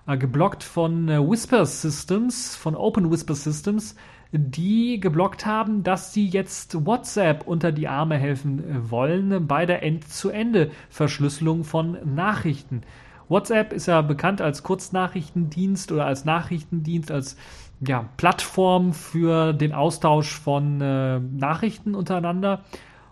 [0.07, 3.95] Äh, geblockt von äh, Whisper Systems, von Open Whisper Systems,
[4.31, 9.83] die geblockt haben, dass sie jetzt WhatsApp unter die Arme helfen äh, wollen bei der
[9.83, 12.81] End-zu-Ende-Verschlüsselung von Nachrichten.
[13.29, 17.37] WhatsApp ist ja bekannt als Kurznachrichtendienst oder als Nachrichtendienst, als
[17.85, 22.63] ja, Plattform für den Austausch von äh, Nachrichten untereinander.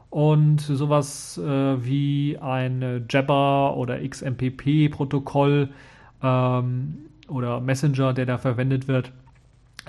[0.09, 5.69] Und sowas äh, wie ein Jabber oder XMPP-Protokoll
[6.23, 9.11] ähm, oder Messenger, der da verwendet wird.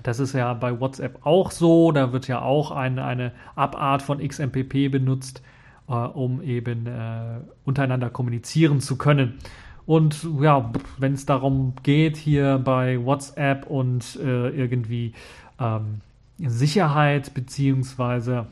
[0.03, 1.93] Das ist ja bei WhatsApp auch so.
[1.93, 5.43] Da wird ja auch eine, eine Abart von XMPP benutzt,
[5.88, 9.38] äh, um eben äh, untereinander kommunizieren zu können.
[9.87, 15.14] Und ja, wenn es darum geht, hier bei WhatsApp und äh, irgendwie
[15.59, 16.01] ähm,
[16.38, 18.47] Sicherheit, beziehungsweise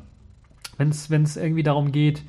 [0.78, 0.90] wenn
[1.22, 2.22] es irgendwie darum geht,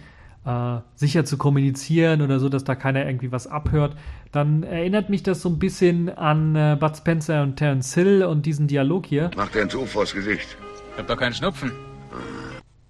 [0.45, 3.95] äh, sicher zu kommunizieren oder so, dass da keiner irgendwie was abhört,
[4.31, 8.45] dann erinnert mich das so ein bisschen an äh, Bud Spencer und Terence Hill und
[8.45, 9.31] diesen Dialog hier.
[9.35, 10.57] Mach dir ein Tuch vors Gesicht.
[10.93, 11.71] Ich hab doch keinen Schnupfen.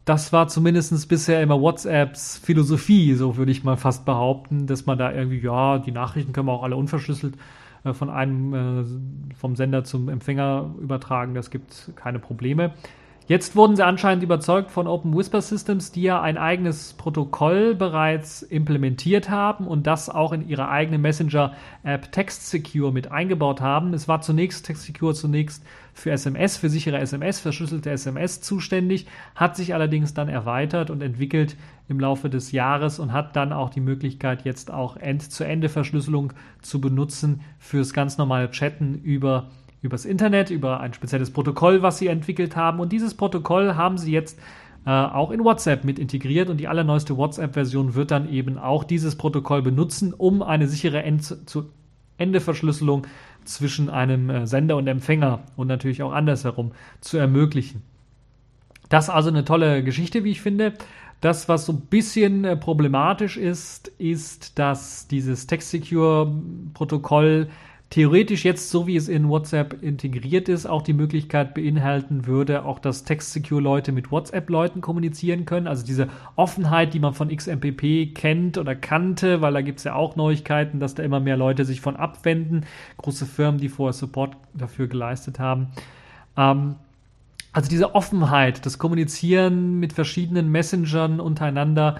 [0.05, 4.97] Das war zumindest bisher immer WhatsApps Philosophie, so würde ich mal fast behaupten, dass man
[4.97, 7.35] da irgendwie, ja, die Nachrichten können wir auch alle unverschlüsselt
[7.83, 12.73] äh, von einem, äh, vom Sender zum Empfänger übertragen, das gibt keine Probleme.
[13.29, 18.41] Jetzt wurden sie anscheinend überzeugt von Open Whisper Systems, die ja ein eigenes Protokoll bereits
[18.41, 23.93] implementiert haben und das auch in ihre eigene Messenger-App Text Secure mit eingebaut haben.
[23.93, 25.63] Es war zunächst Text Secure zunächst
[25.93, 31.55] für SMS, für sichere SMS, verschlüsselte SMS zuständig, hat sich allerdings dann erweitert und entwickelt
[31.87, 37.41] im Laufe des Jahres und hat dann auch die Möglichkeit, jetzt auch End-zu-Ende-Verschlüsselung zu benutzen
[37.59, 42.79] fürs ganz normale Chatten über übers Internet, über ein spezielles Protokoll, was sie entwickelt haben.
[42.79, 44.39] Und dieses Protokoll haben sie jetzt
[44.85, 49.15] äh, auch in WhatsApp mit integriert und die allerneueste WhatsApp-Version wird dann eben auch dieses
[49.15, 51.69] Protokoll benutzen, um eine sichere End zu
[52.17, 53.07] Ende Verschlüsselung
[53.45, 57.81] zwischen einem äh, Sender und Empfänger und natürlich auch andersherum zu ermöglichen.
[58.89, 60.73] Das ist also eine tolle Geschichte, wie ich finde.
[61.21, 67.49] Das, was so ein bisschen äh, problematisch ist, ist, dass dieses Text-Secure-Protokoll
[67.89, 72.77] theoretisch jetzt, so wie es in WhatsApp integriert ist, auch die Möglichkeit beinhalten würde, auch
[72.77, 75.67] dass Text-Secure-Leute mit WhatsApp-Leuten kommunizieren können.
[75.67, 79.95] Also diese Offenheit, die man von XMPP kennt oder kannte, weil da gibt es ja
[79.95, 82.65] auch Neuigkeiten, dass da immer mehr Leute sich von abwenden.
[82.97, 85.69] Große Firmen, die vorher Support dafür geleistet haben.
[86.37, 86.75] Ähm,
[87.51, 91.97] also diese Offenheit, das Kommunizieren mit verschiedenen Messengern untereinander,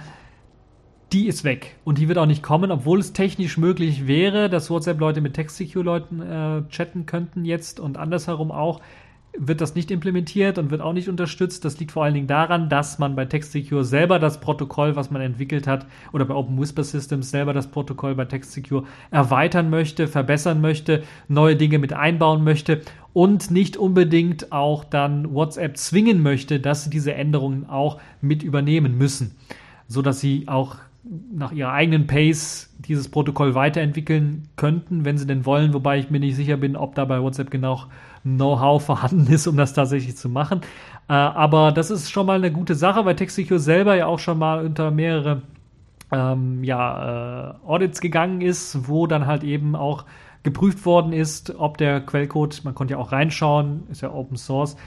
[1.11, 4.69] die ist weg und die wird auch nicht kommen, obwohl es technisch möglich wäre, dass
[4.69, 8.81] WhatsApp-Leute mit Text-Secure-Leuten äh, chatten könnten jetzt und andersherum auch,
[9.37, 11.63] wird das nicht implementiert und wird auch nicht unterstützt.
[11.63, 15.21] Das liegt vor allen Dingen daran, dass man bei TextSecure selber das Protokoll, was man
[15.21, 20.61] entwickelt hat, oder bei Open Whisper Systems selber das Protokoll bei TextSecure erweitern möchte, verbessern
[20.61, 22.81] möchte, neue Dinge mit einbauen möchte
[23.13, 28.97] und nicht unbedingt auch dann WhatsApp zwingen möchte, dass sie diese Änderungen auch mit übernehmen
[28.97, 29.35] müssen,
[29.87, 35.45] so dass sie auch nach ihrer eigenen Pace dieses Protokoll weiterentwickeln könnten, wenn sie denn
[35.45, 37.83] wollen, wobei ich mir nicht sicher bin, ob da bei WhatsApp genau
[38.23, 40.61] Know-how vorhanden ist, um das tatsächlich zu machen.
[41.07, 44.37] Äh, aber das ist schon mal eine gute Sache, weil TextSecure selber ja auch schon
[44.37, 45.41] mal unter mehrere
[46.11, 50.05] ähm, ja, äh, Audits gegangen ist, wo dann halt eben auch
[50.43, 54.77] geprüft worden ist, ob der Quellcode, man konnte ja auch reinschauen, ist ja Open Source,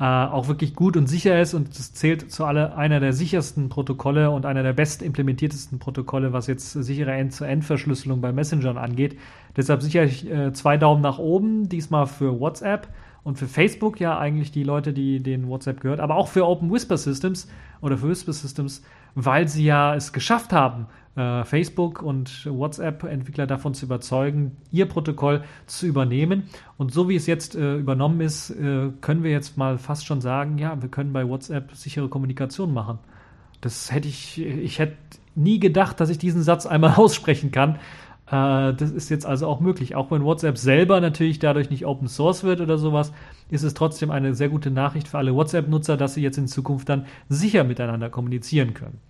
[0.00, 3.68] äh, auch wirklich gut und sicher ist und es zählt zu alle einer der sichersten
[3.68, 9.18] Protokolle und einer der best implementiertesten Protokolle, was jetzt sichere End-zu-End-Verschlüsselung bei Messengern angeht.
[9.58, 12.88] Deshalb sicherlich äh, zwei Daumen nach oben, diesmal für WhatsApp
[13.24, 16.72] und für Facebook ja eigentlich die Leute, die den WhatsApp gehört, aber auch für Open
[16.72, 17.46] Whisper Systems
[17.82, 18.82] oder für Whisper Systems,
[19.14, 20.86] weil sie ja es geschafft haben,
[21.16, 26.44] Facebook und WhatsApp-Entwickler davon zu überzeugen, ihr Protokoll zu übernehmen.
[26.78, 30.20] Und so wie es jetzt äh, übernommen ist, äh, können wir jetzt mal fast schon
[30.20, 33.00] sagen, ja, wir können bei WhatsApp sichere Kommunikation machen.
[33.60, 34.96] Das hätte ich, ich hätte
[35.34, 37.74] nie gedacht, dass ich diesen Satz einmal aussprechen kann.
[38.28, 39.96] Äh, das ist jetzt also auch möglich.
[39.96, 43.12] Auch wenn WhatsApp selber natürlich dadurch nicht Open Source wird oder sowas,
[43.50, 46.88] ist es trotzdem eine sehr gute Nachricht für alle WhatsApp-Nutzer, dass sie jetzt in Zukunft
[46.88, 49.09] dann sicher miteinander kommunizieren können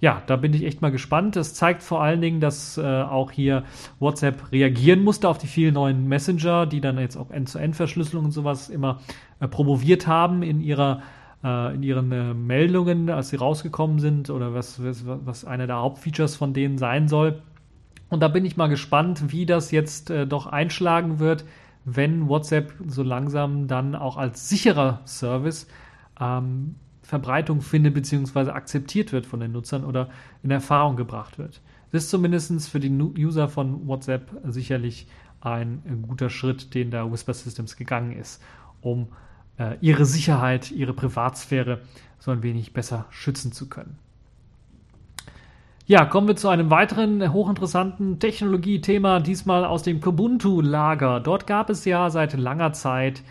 [0.00, 1.36] ja, da bin ich echt mal gespannt.
[1.36, 3.64] Das zeigt vor allen Dingen, dass äh, auch hier
[4.00, 8.68] WhatsApp reagieren musste auf die vielen neuen Messenger, die dann jetzt auch End-zu-End-Verschlüsselung und sowas
[8.68, 9.00] immer
[9.40, 11.02] äh, promoviert haben in ihrer
[11.44, 15.76] äh, in ihren äh, Meldungen, als sie rausgekommen sind oder was, was, was einer der
[15.76, 17.42] Hauptfeatures von denen sein soll.
[18.08, 21.44] Und da bin ich mal gespannt, wie das jetzt äh, doch einschlagen wird,
[21.84, 25.66] wenn WhatsApp so langsam dann auch als sicherer Service
[26.20, 28.50] ähm, Verbreitung findet bzw.
[28.50, 30.08] akzeptiert wird von den Nutzern oder
[30.42, 31.60] in Erfahrung gebracht wird.
[31.92, 35.06] Das ist zumindest für die User von WhatsApp sicherlich
[35.40, 38.42] ein guter Schritt, den da Whisper Systems gegangen ist,
[38.80, 39.08] um
[39.58, 41.82] äh, ihre Sicherheit, ihre Privatsphäre
[42.18, 43.98] so ein wenig besser schützen zu können.
[45.86, 51.20] Ja, kommen wir zu einem weiteren hochinteressanten Technologie-Thema, diesmal aus dem Kubuntu-Lager.
[51.20, 53.22] Dort gab es ja seit langer Zeit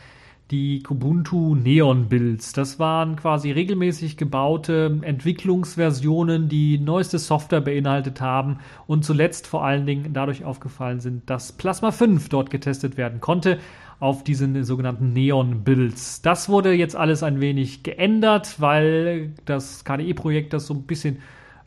[0.52, 2.54] die Kubuntu Neon Builds.
[2.54, 9.86] Das waren quasi regelmäßig gebaute Entwicklungsversionen, die neueste Software beinhaltet haben und zuletzt vor allen
[9.86, 13.60] Dingen dadurch aufgefallen sind, dass Plasma 5 dort getestet werden konnte
[14.00, 16.22] auf diesen sogenannten Neon Builds.
[16.22, 21.20] Das wurde jetzt alles ein wenig geändert, weil das KDE-Projekt das so ein bisschen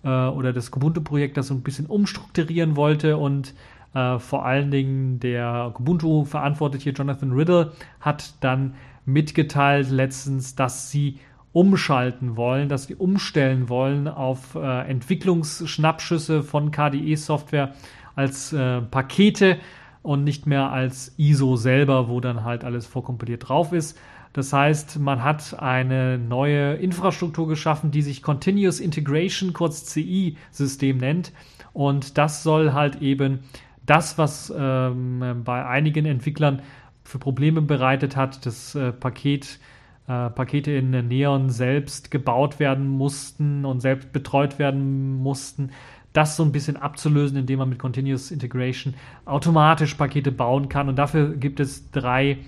[0.05, 3.55] äh, oder das Kubuntu-Projekt das so ein bisschen umstrukturieren wollte und
[3.97, 8.75] äh, vor allen Dingen der Kubuntu-Verantwortliche Jonathan Riddle hat dann
[9.07, 11.19] mitgeteilt letztens, dass sie
[11.53, 17.73] umschalten wollen, dass sie umstellen wollen auf äh, Entwicklungsschnappschüsse von KDE-Software
[18.15, 19.57] als äh, Pakete
[20.03, 23.99] und nicht mehr als ISO selber, wo dann halt alles vorkompiliert drauf ist.
[24.35, 31.33] Das heißt, man hat eine neue Infrastruktur geschaffen, die sich Continuous Integration, kurz CI-System nennt.
[31.73, 33.41] Und das soll halt eben
[33.87, 36.63] das, was ähm, bei einigen Entwicklern
[37.05, 39.61] für Probleme bereitet hat, das äh, Paket,
[40.09, 45.71] äh, Pakete in Neon selbst gebaut werden mussten und selbst betreut werden mussten,
[46.13, 48.95] das so ein bisschen abzulösen, indem man mit Continuous Integration
[49.25, 50.89] automatisch Pakete bauen kann.
[50.89, 52.39] Und dafür gibt es drei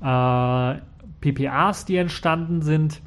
[0.00, 0.74] äh,
[1.20, 3.00] PPAs, die entstanden sind,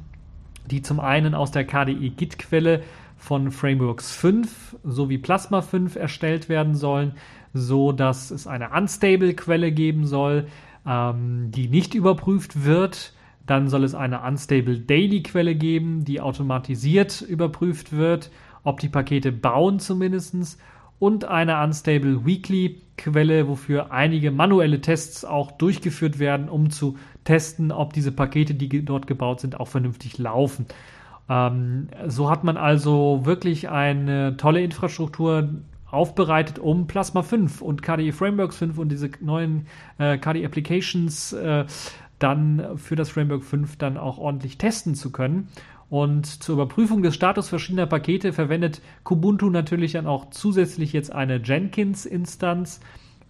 [0.70, 2.82] die zum einen aus der KDE Git-Quelle
[3.16, 7.12] von Frameworks 5 sowie Plasma 5 erstellt werden sollen,
[7.52, 10.46] so dass es eine unstable Quelle geben soll,
[10.86, 13.14] ähm, die nicht überprüft wird.
[13.46, 18.30] Dann soll es eine unstable Daily Quelle geben, die automatisiert überprüft wird,
[18.62, 20.58] ob die Pakete bauen zumindest
[20.98, 27.70] und eine Unstable Weekly Quelle, wofür einige manuelle Tests auch durchgeführt werden, um zu testen,
[27.70, 30.66] ob diese Pakete, die dort gebaut sind, auch vernünftig laufen.
[31.28, 35.48] Ähm, so hat man also wirklich eine tolle Infrastruktur
[35.90, 39.66] aufbereitet, um Plasma 5 und KDE Frameworks 5 und diese neuen
[39.98, 41.64] äh, KDE Applications äh,
[42.18, 45.48] dann für das Framework 5 dann auch ordentlich testen zu können.
[45.90, 51.40] Und zur Überprüfung des Status verschiedener Pakete verwendet Kubuntu natürlich dann auch zusätzlich jetzt eine
[51.42, 52.80] Jenkins-Instanz,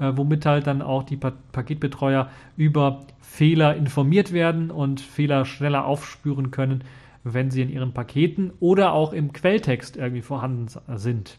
[0.00, 5.84] äh, womit halt dann auch die pa Paketbetreuer über Fehler informiert werden und Fehler schneller
[5.84, 6.82] aufspüren können,
[7.22, 10.66] wenn sie in ihren Paketen oder auch im Quelltext irgendwie vorhanden
[10.96, 11.38] sind.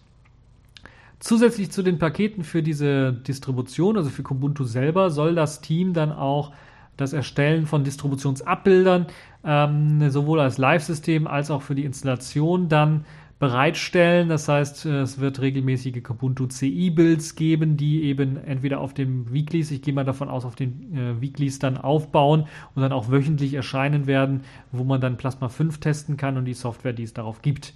[1.19, 6.11] Zusätzlich zu den Paketen für diese Distribution, also für Kubuntu selber, soll das Team dann
[6.11, 6.53] auch
[6.95, 9.07] das Erstellen von Distributionsabbildern
[9.43, 13.05] ähm, sowohl als Live-System als auch für die Installation dann
[13.39, 14.27] bereitstellen.
[14.27, 19.81] Das heißt, es wird regelmäßige Kubuntu CI-Builds geben, die eben entweder auf den Weeklies, ich
[19.81, 24.07] gehe mal davon aus, auf den äh, Weeklies dann aufbauen und dann auch wöchentlich erscheinen
[24.07, 27.73] werden, wo man dann Plasma 5 testen kann und die Software, die es darauf gibt.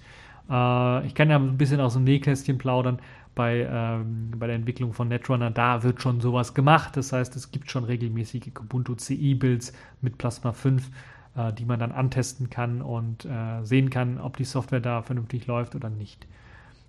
[0.50, 2.98] Äh, ich kann ja ein bisschen aus dem Nähkästchen plaudern
[3.34, 6.96] bei, ähm, bei der Entwicklung von Netrunner, da wird schon sowas gemacht.
[6.96, 10.90] Das heißt, es gibt schon regelmäßige Ubuntu CI-Builds mit Plasma 5,
[11.36, 15.46] äh, die man dann antesten kann und äh, sehen kann, ob die Software da vernünftig
[15.46, 16.26] läuft oder nicht.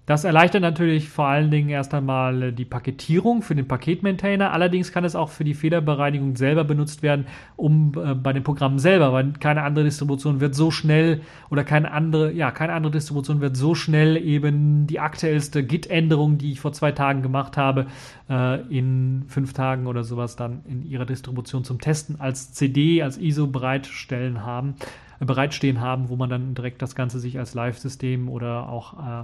[0.05, 4.51] Das erleichtert natürlich vor allen Dingen erst einmal äh, die Paketierung für den Paketmaintainer.
[4.51, 8.77] Allerdings kann es auch für die Fehlerbereinigung selber benutzt werden, um äh, bei den Programmen
[8.77, 13.41] selber, weil keine andere Distribution wird so schnell oder keine andere, ja, keine andere Distribution
[13.41, 17.87] wird so schnell eben die aktuellste Git-Änderung, die ich vor zwei Tagen gemacht habe,
[18.29, 23.17] äh, in fünf Tagen oder sowas dann in ihrer Distribution zum Testen als CD, als
[23.17, 24.75] ISO bereitstellen haben,
[25.19, 29.23] äh, bereitstehen haben, wo man dann direkt das Ganze sich als Live-System oder auch äh,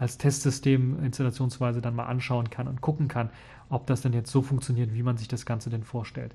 [0.00, 3.30] als Testsystem installationsweise dann mal anschauen kann und gucken kann,
[3.68, 6.34] ob das denn jetzt so funktioniert, wie man sich das Ganze denn vorstellt.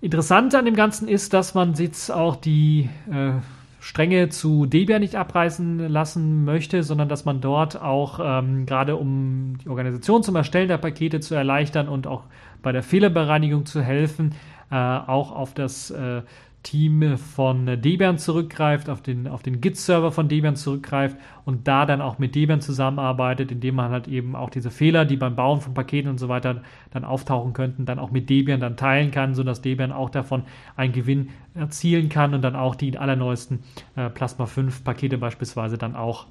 [0.00, 3.32] Interessant an dem Ganzen ist, dass man jetzt auch die äh,
[3.80, 9.58] Stränge zu Debian nicht abreißen lassen möchte, sondern dass man dort auch ähm, gerade um
[9.62, 12.24] die Organisation zum Erstellen der Pakete zu erleichtern und auch
[12.62, 14.34] bei der Fehlerbereinigung zu helfen,
[14.70, 16.22] äh, auch auf das äh,
[16.62, 22.02] Team von Debian zurückgreift, auf den, auf den Git-Server von Debian zurückgreift und da dann
[22.02, 25.72] auch mit Debian zusammenarbeitet, indem man halt eben auch diese Fehler, die beim Bauen von
[25.72, 29.62] Paketen und so weiter dann auftauchen könnten, dann auch mit Debian dann teilen kann, sodass
[29.62, 30.42] Debian auch davon
[30.76, 33.60] einen Gewinn erzielen kann und dann auch die allerneuesten
[33.96, 36.26] äh, Plasma 5 Pakete beispielsweise dann auch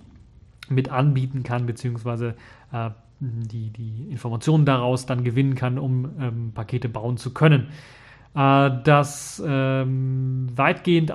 [0.70, 2.36] mit anbieten kann, beziehungsweise
[2.72, 7.68] äh, die, die Informationen daraus dann gewinnen kann, um ähm, Pakete bauen zu können.
[8.36, 8.70] Äh,
[9.46, 11.14] ähm, weitgehend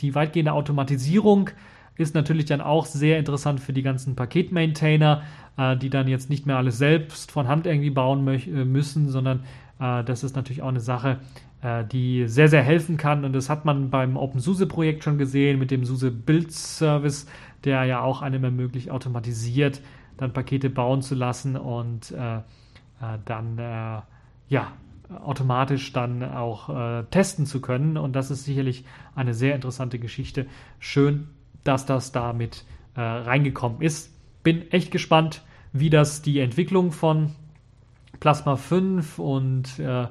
[0.00, 1.50] die weitgehende Automatisierung
[1.96, 5.22] ist natürlich dann auch sehr interessant für die ganzen Paketmaintainer,
[5.56, 9.44] äh, die dann jetzt nicht mehr alles selbst von Hand irgendwie bauen äh, müssen, sondern
[9.80, 11.18] äh, das ist natürlich auch eine Sache,
[11.62, 13.24] äh, die sehr, sehr helfen kann.
[13.24, 17.26] Und das hat man beim OpenSUSE-Projekt schon gesehen mit dem SUSE Build Service,
[17.64, 19.80] der ja auch einem ermöglicht, automatisiert
[20.16, 22.38] dann Pakete bauen zu lassen und äh,
[23.24, 23.58] dann
[24.48, 24.72] ja
[25.10, 27.96] automatisch dann auch äh, testen zu können.
[27.96, 28.84] Und das ist sicherlich
[29.14, 30.46] eine sehr interessante Geschichte.
[30.78, 31.28] Schön,
[31.62, 34.12] dass das damit äh, reingekommen ist.
[34.42, 35.42] Bin echt gespannt,
[35.72, 37.32] wie das die Entwicklung von
[38.20, 40.06] Plasma 5 und äh,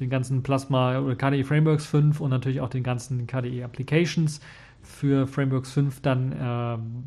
[0.00, 4.40] den ganzen Plasma oder KDE Frameworks 5 und natürlich auch den ganzen KDE Applications
[4.82, 7.04] für Frameworks 5 dann ähm,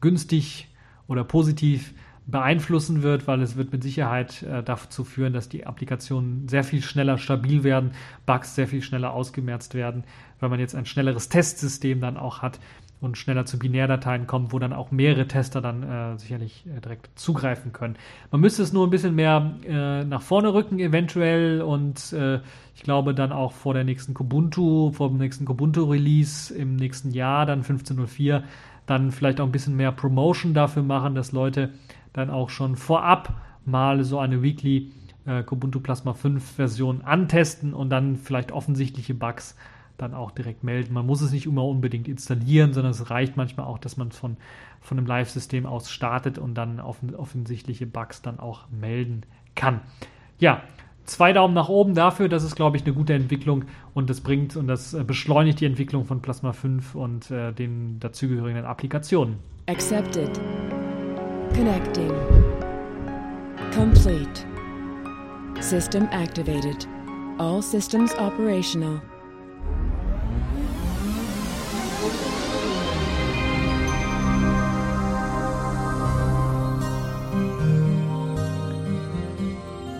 [0.00, 0.68] günstig
[1.08, 1.94] oder positiv
[2.26, 6.82] beeinflussen wird, weil es wird mit Sicherheit äh, dazu führen, dass die Applikationen sehr viel
[6.82, 7.92] schneller stabil werden,
[8.26, 10.04] Bugs sehr viel schneller ausgemerzt werden,
[10.40, 12.58] weil man jetzt ein schnelleres Testsystem dann auch hat
[13.00, 17.10] und schneller zu Binärdateien kommt, wo dann auch mehrere Tester dann äh, sicherlich äh, direkt
[17.18, 17.96] zugreifen können.
[18.30, 22.40] Man müsste es nur ein bisschen mehr äh, nach vorne rücken eventuell und äh,
[22.74, 27.10] ich glaube dann auch vor der nächsten Kubuntu, vor dem nächsten Kubuntu Release im nächsten
[27.10, 28.42] Jahr, dann 15.04,
[28.86, 31.70] dann vielleicht auch ein bisschen mehr Promotion dafür machen, dass Leute
[32.16, 34.90] dann auch schon vorab mal so eine Weekly
[35.26, 39.56] äh, Kubuntu Plasma 5 Version antesten und dann vielleicht offensichtliche Bugs
[39.98, 40.92] dann auch direkt melden.
[40.92, 44.36] Man muss es nicht immer unbedingt installieren, sondern es reicht manchmal auch, dass man von,
[44.80, 49.22] von einem Live-System aus startet und dann offen, offensichtliche Bugs dann auch melden
[49.54, 49.80] kann.
[50.38, 50.62] Ja,
[51.04, 52.28] zwei Daumen nach oben dafür.
[52.28, 53.64] Das ist, glaube ich, eine gute Entwicklung
[53.94, 57.98] und das bringt und das äh, beschleunigt die Entwicklung von Plasma 5 und äh, den
[58.00, 59.36] dazugehörigen Applikationen.
[59.66, 60.38] Accepted.
[61.54, 62.12] Connecting.
[63.72, 64.44] Complete.
[65.60, 66.86] System activated.
[67.38, 69.00] All systems operational.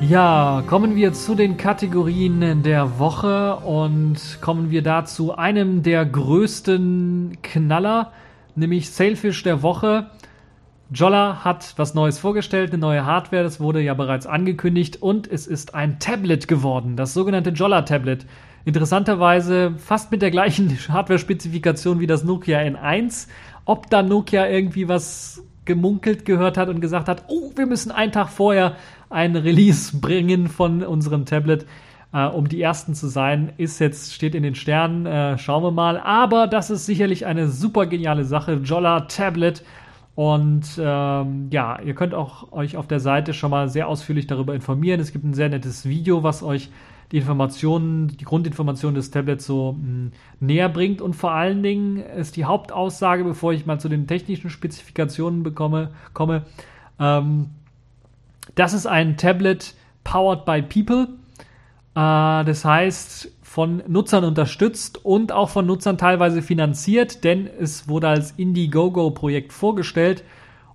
[0.09, 7.39] Ja, kommen wir zu den Kategorien der Woche und kommen wir dazu einem der größten
[7.43, 8.13] Knaller,
[8.55, 10.11] nämlich Sailfish der Woche.
[10.93, 15.49] Jolla hat was Neues vorgestellt, eine neue Hardware, das wurde ja bereits angekündigt und es
[15.49, 18.25] ist ein Tablet geworden, das sogenannte Jolla Tablet.
[18.65, 23.27] Interessanterweise fast mit der gleichen Hardware-Spezifikation wie das Nokia N1.
[23.65, 28.13] Ob da Nokia irgendwie was gemunkelt gehört hat und gesagt hat, oh, wir müssen einen
[28.13, 28.77] Tag vorher
[29.11, 31.67] ein Release bringen von unserem Tablet,
[32.13, 35.73] äh, um die ersten zu sein, ist jetzt, steht in den Sternen, äh, schauen wir
[35.73, 35.99] mal.
[35.99, 38.61] Aber das ist sicherlich eine super geniale Sache.
[38.63, 39.65] Jolla Tablet
[40.17, 44.55] und ähm, ja, ihr könnt auch euch auf der Seite schon mal sehr ausführlich darüber
[44.55, 44.99] informieren.
[44.99, 46.71] Es gibt ein sehr nettes Video, was euch
[47.13, 51.03] die Informationen, die Grundinformationen des Tablets so mh, hm, näher bringt.
[51.03, 55.91] Und vor allen Dingen ist die Hauptaussage, bevor ich mal zu den technischen Spezifikationen bekomme,
[56.15, 56.47] komme,
[56.99, 57.51] ähm,
[58.55, 61.09] das ist ein Tablet powered by people.
[61.95, 68.07] Äh, das heißt, von Nutzern unterstützt und auch von Nutzern teilweise finanziert, denn es wurde
[68.07, 70.25] als Indiegogo-Projekt vorgestellt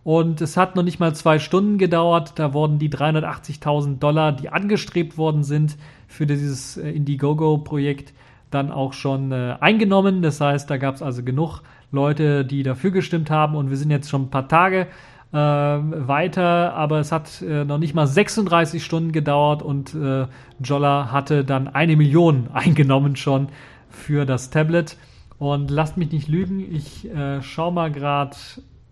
[0.04, 2.40] und es hat noch nicht mal zwei Stunden gedauert.
[2.40, 5.78] Da wurden die 380.000 Dollar, die angestrebt worden sind
[6.08, 8.16] für dieses äh, Indiegogo-Projekt,
[8.50, 10.24] dann auch schon äh, eingenommen.
[10.24, 11.62] Das heißt, da gab es also genug
[11.92, 14.88] Leute, die dafür gestimmt haben und wir sind jetzt schon ein paar Tage
[15.32, 20.28] äh, weiter, aber es hat äh, noch nicht mal 36 Stunden gedauert und äh,
[20.62, 23.50] Jolla hatte dann eine Million eingenommen schon
[23.90, 24.98] für das Tablet.
[25.38, 28.38] Und lasst mich nicht lügen, ich äh, schaue mal gerade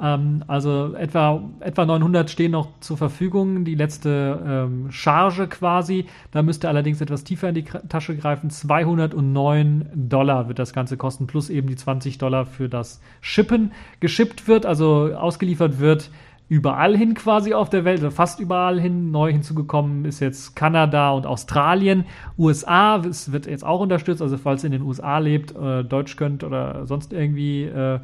[0.00, 6.06] Ähm, also etwa, etwa 900 stehen noch zur Verfügung, die letzte ähm, Charge quasi.
[6.32, 8.50] Da müsst ihr allerdings etwas tiefer in die Tasche greifen.
[8.50, 13.72] 209 Dollar wird das Ganze kosten, plus eben die 20 Dollar für das Shippen.
[14.00, 16.10] Geschippt wird, also ausgeliefert wird
[16.48, 19.10] überall hin quasi auf der Welt, oder fast überall hin.
[19.10, 22.04] Neu hinzugekommen ist jetzt Kanada und Australien.
[22.38, 26.16] USA es wird jetzt auch unterstützt, also falls ihr in den USA lebt, äh, Deutsch
[26.16, 28.00] könnt oder sonst irgendwie äh,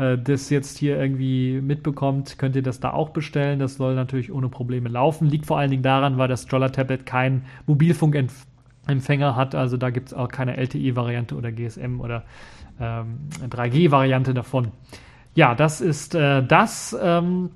[0.00, 3.58] äh, das jetzt hier irgendwie mitbekommt, könnt ihr das da auch bestellen.
[3.58, 5.28] Das soll natürlich ohne Probleme laufen.
[5.28, 9.54] Liegt vor allen Dingen daran, weil das Stroller Tablet keinen Mobilfunkempfänger hat.
[9.54, 12.24] Also da gibt es auch keine LTE-Variante oder GSM oder
[12.80, 13.18] ähm,
[13.48, 14.68] 3G-Variante davon.
[15.34, 16.96] Ja, das ist äh, das.
[17.00, 17.50] Ähm,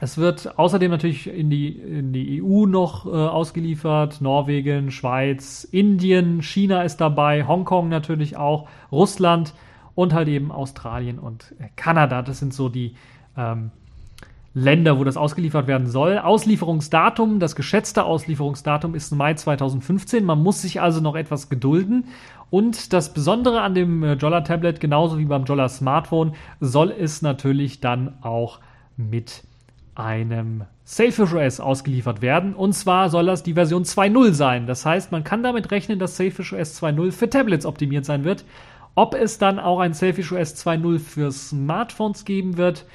[0.00, 4.20] es wird außerdem natürlich in die, in die EU noch äh, ausgeliefert.
[4.20, 9.54] Norwegen, Schweiz, Indien, China ist dabei, Hongkong natürlich auch, Russland
[9.94, 12.22] und halt eben Australien und äh, Kanada.
[12.22, 12.94] Das sind so die
[13.36, 13.70] ähm,
[14.54, 16.18] Länder, wo das ausgeliefert werden soll.
[16.18, 20.24] Auslieferungsdatum, das geschätzte Auslieferungsdatum ist Mai 2015.
[20.24, 22.06] Man muss sich also noch etwas gedulden.
[22.50, 27.22] Und das Besondere an dem äh, Jolla Tablet, genauso wie beim Jolla Smartphone, soll es
[27.22, 28.60] natürlich dann auch
[28.96, 29.42] mit
[29.94, 32.54] einem Sailfish OS ausgeliefert werden.
[32.54, 34.66] Und zwar soll das die Version 2.0 sein.
[34.66, 38.44] Das heißt, man kann damit rechnen, dass Sailfish OS 2.0 für Tablets optimiert sein wird.
[38.94, 42.86] Ob es dann auch ein Selfish OS 2.0 für Smartphones geben wird,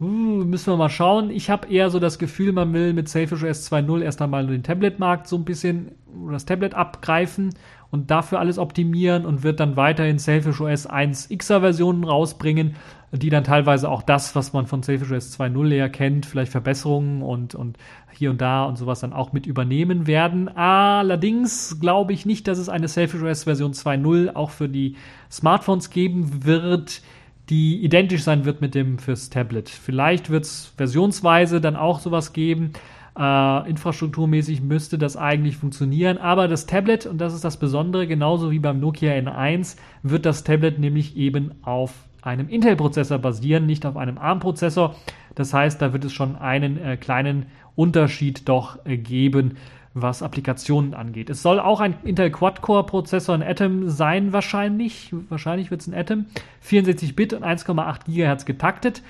[0.00, 1.30] uh, müssen wir mal schauen.
[1.30, 4.62] Ich habe eher so das Gefühl, man will mit Selfish OS 2.0 erst einmal den
[4.62, 5.92] Tablet-Markt so ein bisschen,
[6.30, 7.54] das Tablet abgreifen
[7.90, 12.76] und dafür alles optimieren und wird dann weiterhin Selfish OS 1Xer Versionen rausbringen,
[13.12, 17.22] die dann teilweise auch das, was man von Selfish OS 2.0 her kennt, vielleicht Verbesserungen
[17.22, 17.76] und, und
[18.12, 20.48] hier und da und sowas dann auch mit übernehmen werden.
[20.48, 24.96] Allerdings glaube ich nicht, dass es eine Selfish OS Version 2.0 auch für die
[25.30, 27.02] Smartphones geben wird,
[27.48, 29.68] die identisch sein wird mit dem fürs Tablet.
[29.68, 32.72] Vielleicht wird es versionsweise dann auch sowas geben.
[33.20, 38.50] Äh, infrastrukturmäßig müsste das eigentlich funktionieren, aber das Tablet, und das ist das Besondere, genauso
[38.50, 41.92] wie beim Nokia N1, wird das Tablet nämlich eben auf
[42.22, 44.94] einem Intel-Prozessor basieren, nicht auf einem ARM-Prozessor.
[45.34, 49.58] Das heißt, da wird es schon einen äh, kleinen Unterschied doch äh, geben,
[49.92, 51.28] was Applikationen angeht.
[51.28, 55.14] Es soll auch ein Intel Quad-Core-Prozessor in Atom sein, wahrscheinlich.
[55.28, 56.24] Wahrscheinlich wird es ein Atom.
[56.66, 59.02] 64-Bit und 1,8 GHz getaktet.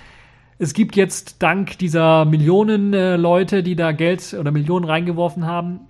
[0.63, 5.81] Es gibt jetzt dank dieser Millionen äh, Leute, die da Geld oder Millionen reingeworfen haben,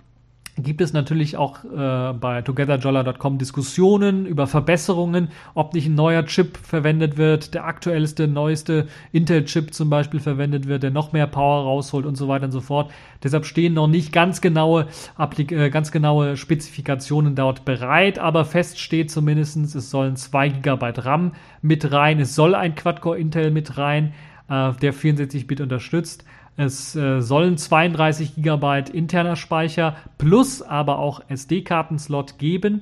[0.55, 6.55] gibt es natürlich auch äh, bei togetherjolla.com Diskussionen über Verbesserungen, ob nicht ein neuer Chip
[6.55, 12.05] verwendet wird, der aktuellste, neueste Intel-Chip zum Beispiel verwendet wird, der noch mehr Power rausholt
[12.05, 12.91] und so weiter und so fort.
[13.23, 19.11] Deshalb stehen noch nicht ganz genaue, äh, ganz genaue Spezifikationen dort bereit, aber fest steht
[19.11, 24.13] zumindest, es sollen 2 GB RAM mit rein, es soll ein Quad-Core Intel mit rein,
[24.51, 26.25] äh, der 64-Bit unterstützt.
[26.57, 32.81] Es äh, sollen 32 GB interner Speicher plus aber auch SD-Kartenslot geben.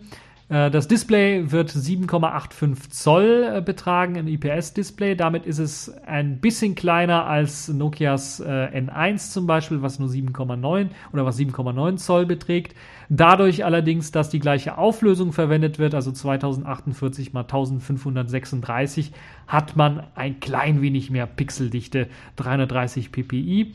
[0.50, 5.16] Äh, das Display wird 7,85 Zoll äh, betragen, ein IPS-Display.
[5.16, 10.90] Damit ist es ein bisschen kleiner als Nokias äh, N1 zum Beispiel, was nur 7,9
[11.14, 12.76] oder was 7,9 Zoll beträgt.
[13.10, 19.12] Dadurch allerdings, dass die gleiche Auflösung verwendet wird, also 2048 x 1536,
[19.48, 23.74] hat man ein klein wenig mehr Pixeldichte, 330 ppi.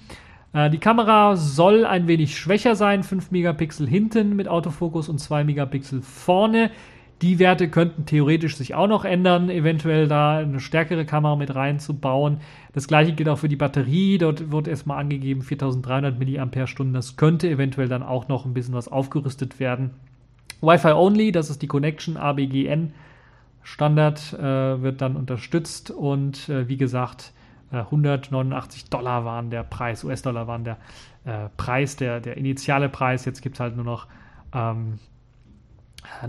[0.55, 5.45] Äh, die Kamera soll ein wenig schwächer sein, 5 Megapixel hinten mit Autofokus und 2
[5.45, 6.71] Megapixel vorne.
[7.23, 12.39] Die Werte könnten theoretisch sich auch noch ändern, eventuell da eine stärkere Kamera mit reinzubauen.
[12.73, 14.19] Das gleiche gilt auch für die Batterie.
[14.19, 16.93] Dort wird erstmal angegeben 4300 mAh.
[16.93, 19.91] Das könnte eventuell dann auch noch ein bisschen was aufgerüstet werden.
[20.61, 22.93] Wi-Fi only, das ist die Connection ABGN
[23.63, 27.33] Standard, äh, wird dann unterstützt und äh, wie gesagt,
[27.71, 30.79] 189 äh, Dollar waren der Preis, US-Dollar waren der
[31.25, 33.25] äh, Preis, der, der initiale Preis.
[33.25, 34.07] Jetzt gibt es halt nur noch,
[34.53, 34.99] ähm,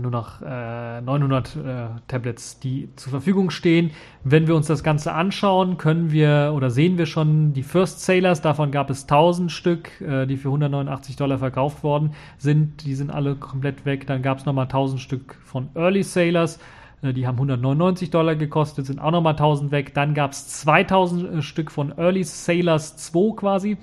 [0.00, 3.90] nur noch äh, 900 äh, Tablets, die zur Verfügung stehen.
[4.24, 8.40] Wenn wir uns das Ganze anschauen, können wir oder sehen wir schon die First Sailors,
[8.40, 12.84] davon gab es 1000 Stück, äh, die für 189 Dollar verkauft worden sind.
[12.84, 14.06] Die sind alle komplett weg.
[14.06, 16.58] Dann gab es nochmal 1000 Stück von Early Sailors
[17.02, 19.94] die haben 199 Dollar gekostet, sind auch nochmal 1000 weg.
[19.94, 23.76] Dann gab es 2000 Stück von Early Sailors 2 quasi.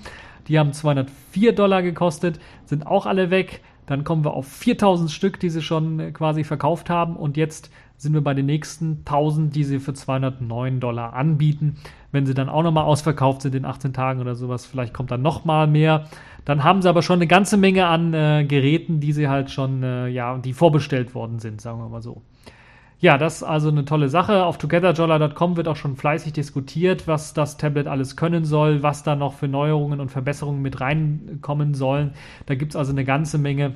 [0.47, 3.61] Die haben 204 Dollar gekostet, sind auch alle weg.
[3.85, 7.15] Dann kommen wir auf 4000 Stück, die sie schon quasi verkauft haben.
[7.15, 11.77] Und jetzt sind wir bei den nächsten 1000, die sie für 209 Dollar anbieten.
[12.11, 15.21] Wenn sie dann auch nochmal ausverkauft sind in 18 Tagen oder sowas, vielleicht kommt dann
[15.21, 16.05] nochmal mehr.
[16.45, 19.83] Dann haben sie aber schon eine ganze Menge an äh, Geräten, die sie halt schon,
[19.83, 22.21] äh, ja, die vorbestellt worden sind, sagen wir mal so.
[23.03, 24.45] Ja, das ist also eine tolle Sache.
[24.45, 29.17] Auf togetherjolla.com wird auch schon fleißig diskutiert, was das Tablet alles können soll, was da
[29.17, 32.13] noch für Neuerungen und Verbesserungen mit reinkommen sollen.
[32.45, 33.75] Da gibt es also eine ganze Menge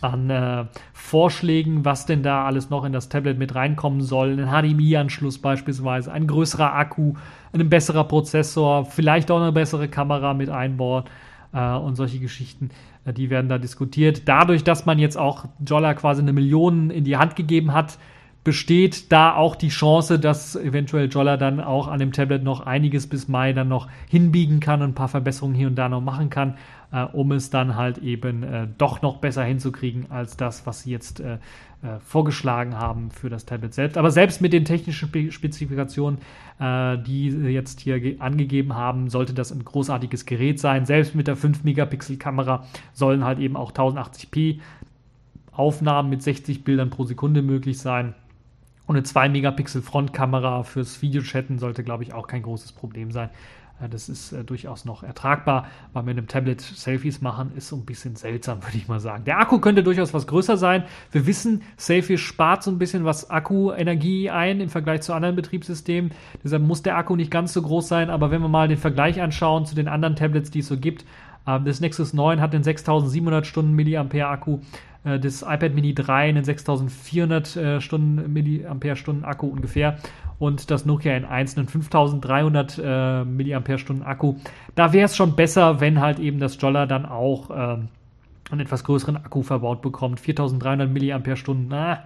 [0.00, 4.40] an äh, Vorschlägen, was denn da alles noch in das Tablet mit reinkommen soll.
[4.40, 7.12] Ein HDMI-Anschluss beispielsweise, ein größerer Akku,
[7.52, 11.04] ein besserer Prozessor, vielleicht auch eine bessere Kamera mit einbauen
[11.52, 12.70] äh, und solche Geschichten,
[13.04, 14.22] äh, die werden da diskutiert.
[14.24, 17.98] Dadurch, dass man jetzt auch Jolla quasi eine Million in die Hand gegeben hat,
[18.46, 23.08] besteht da auch die Chance, dass eventuell Jolla dann auch an dem Tablet noch einiges
[23.08, 26.30] bis Mai dann noch hinbiegen kann und ein paar Verbesserungen hier und da noch machen
[26.30, 26.56] kann,
[26.92, 30.92] äh, um es dann halt eben äh, doch noch besser hinzukriegen als das, was sie
[30.92, 31.38] jetzt äh,
[31.82, 33.98] äh vorgeschlagen haben für das Tablet selbst.
[33.98, 36.20] Aber selbst mit den technischen Spezifikationen,
[36.60, 40.86] äh, die sie jetzt hier angegeben haben, sollte das ein großartiges Gerät sein.
[40.86, 44.60] Selbst mit der 5-Megapixel-Kamera sollen halt eben auch 1080p
[45.50, 48.14] Aufnahmen mit 60 Bildern pro Sekunde möglich sein.
[48.86, 53.30] Und eine 2 Megapixel Frontkamera fürs Videochatten sollte, glaube ich, auch kein großes Problem sein.
[53.80, 57.76] Äh, das ist äh, durchaus noch ertragbar, weil mit einem Tablet Selfies machen ist so
[57.76, 59.24] ein bisschen seltsam, würde ich mal sagen.
[59.24, 60.84] Der Akku könnte durchaus was größer sein.
[61.12, 66.12] Wir wissen, Selfies spart so ein bisschen was Akkuenergie ein im Vergleich zu anderen Betriebssystemen.
[66.42, 69.20] Deshalb muss der Akku nicht ganz so groß sein, aber wenn wir mal den Vergleich
[69.20, 71.04] anschauen zu den anderen Tablets, die es so gibt,
[71.46, 74.60] äh, das Nexus 9 hat den 6700 Stunden Milliampere Akku,
[75.06, 79.96] äh, das iPad Mini 3 einen 6400 äh, Stunden Milliampere-Stunden Akku ungefähr
[80.38, 84.34] und das Nokia N1 einen 5300 äh, Milliampere-Stunden Akku.
[84.74, 87.78] Da wäre es schon besser, wenn halt eben das Jolla dann auch äh,
[88.50, 90.20] einen etwas größeren Akku verbaut bekommt.
[90.20, 92.02] 4300 Milliampere-Stunden, na,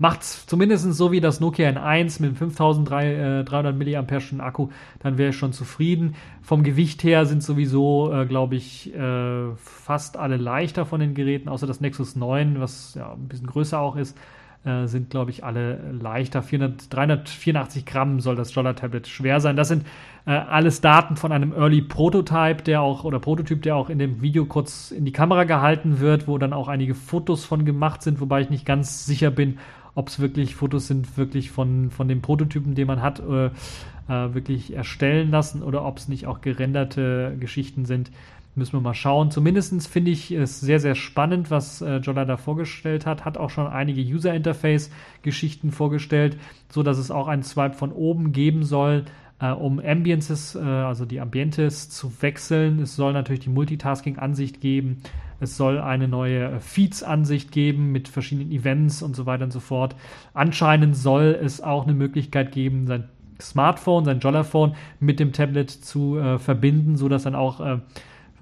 [0.00, 4.68] macht es zumindest so wie das Nokia N1 mit 5300 mAh Akku,
[5.00, 6.14] dann wäre ich schon zufrieden.
[6.40, 11.50] Vom Gewicht her sind sowieso, äh, glaube ich, äh, fast alle leichter von den Geräten,
[11.50, 14.16] außer das Nexus 9, was ja ein bisschen größer auch ist.
[14.62, 16.42] Äh, sind, glaube ich, alle leichter.
[16.42, 19.56] 400, 384 Gramm soll das Jolla Tablet schwer sein.
[19.56, 19.86] Das sind
[20.26, 24.20] äh, alles Daten von einem Early Prototype, der auch, oder Prototyp, der auch in dem
[24.20, 28.20] Video kurz in die Kamera gehalten wird, wo dann auch einige Fotos von gemacht sind,
[28.20, 29.58] wobei ich nicht ganz sicher bin,
[30.00, 34.34] ob es wirklich Fotos sind, wirklich von, von dem Prototypen, den man hat, äh, äh,
[34.34, 38.10] wirklich erstellen lassen oder ob es nicht auch gerenderte Geschichten sind.
[38.54, 39.30] Müssen wir mal schauen.
[39.30, 43.26] Zumindest finde ich es sehr, sehr spannend, was äh, Jolla da vorgestellt hat.
[43.26, 46.38] Hat auch schon einige User Interface-Geschichten vorgestellt,
[46.70, 49.04] so dass es auch einen Swipe von oben geben soll,
[49.38, 52.80] äh, um Ambiences, äh, also die Ambientes zu wechseln.
[52.80, 55.02] Es soll natürlich die Multitasking-Ansicht geben.
[55.40, 59.96] Es soll eine neue Feeds-Ansicht geben mit verschiedenen Events und so weiter und so fort.
[60.34, 63.08] Anscheinend soll es auch eine Möglichkeit geben, sein
[63.40, 67.78] Smartphone, sein Jollaphone mit dem Tablet zu äh, verbinden, sodass dann auch äh,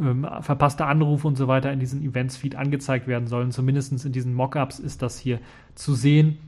[0.00, 3.50] ähm, verpasste Anrufe und so weiter in diesen Events-Feed angezeigt werden sollen.
[3.50, 5.38] Zumindest in diesen Mockups ist das hier
[5.74, 6.38] zu sehen.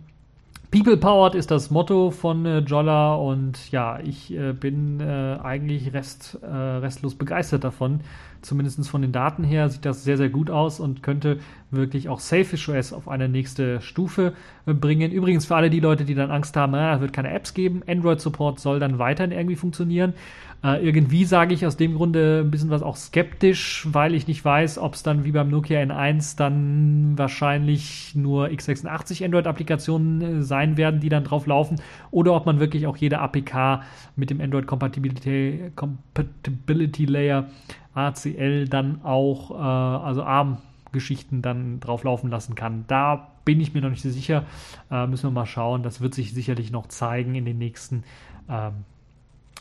[0.70, 5.92] People Powered ist das Motto von äh, Jolla und ja, ich äh, bin äh, eigentlich
[5.92, 8.02] rest, äh, restlos begeistert davon.
[8.42, 11.38] Zumindest von den Daten her sieht das sehr, sehr gut aus und könnte
[11.70, 14.32] wirklich auch Selfish OS auf eine nächste Stufe
[14.66, 15.12] äh, bringen.
[15.12, 18.20] Übrigens für alle die Leute, die dann Angst haben, ah, wird keine Apps geben, Android
[18.20, 20.14] Support soll dann weiterhin irgendwie funktionieren.
[20.62, 24.44] Äh, irgendwie sage ich aus dem Grunde ein bisschen was auch skeptisch, weil ich nicht
[24.44, 30.76] weiß, ob es dann wie beim Nokia N1 dann wahrscheinlich nur x86 Android-Applikationen äh, sein
[30.76, 31.80] werden, die dann drauf laufen,
[32.10, 33.82] oder ob man wirklich auch jede APK
[34.16, 37.48] mit dem Android Compatibility, Compatibility Layer
[37.94, 40.58] ACL dann auch, äh, also ARM
[40.92, 42.84] Geschichten dann drauf laufen lassen kann.
[42.88, 44.44] Da bin ich mir noch nicht so sicher.
[44.90, 45.82] Äh, müssen wir mal schauen.
[45.82, 48.04] Das wird sich sicherlich noch zeigen in den nächsten
[48.48, 48.84] ähm,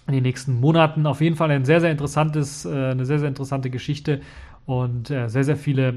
[0.08, 1.06] in den nächsten Monaten.
[1.06, 4.22] Auf jeden Fall ein sehr, sehr interessantes, äh, eine sehr, sehr interessante Geschichte
[4.66, 5.94] und äh, sehr, sehr viele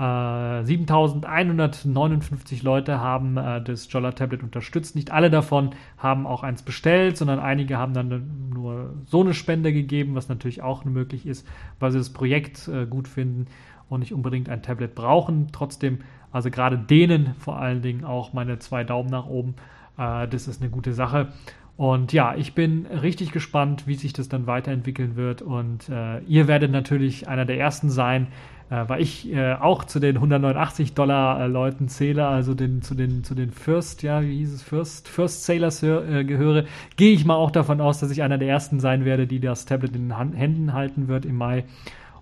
[0.00, 0.64] äh, Unterstützer.
[0.64, 4.96] 7159 Leute haben das Jolla Tablet unterstützt.
[4.96, 9.72] Nicht alle davon haben auch eins bestellt, sondern einige haben dann nur so eine Spende
[9.72, 11.46] gegeben, was natürlich auch möglich ist,
[11.78, 13.46] weil sie das Projekt gut finden
[13.88, 15.48] und nicht unbedingt ein Tablet brauchen.
[15.52, 15.98] Trotzdem,
[16.32, 19.54] also gerade denen vor allen Dingen auch meine zwei Daumen nach oben.
[19.96, 21.28] das ist eine gute Sache.
[21.76, 25.40] Und ja, ich bin richtig gespannt, wie sich das dann weiterentwickeln wird.
[25.40, 28.26] Und äh, ihr werdet natürlich einer der ersten sein,
[28.70, 32.94] äh, weil ich äh, auch zu den 189 Dollar äh, Leuten zähle, also den, zu
[32.94, 36.64] den, zu den First, ja, wie hieß es, First, First Sailors äh, gehöre,
[36.96, 39.66] gehe ich mal auch davon aus, dass ich einer der ersten sein werde, die das
[39.66, 41.64] Tablet in den Hand, Händen halten wird im Mai.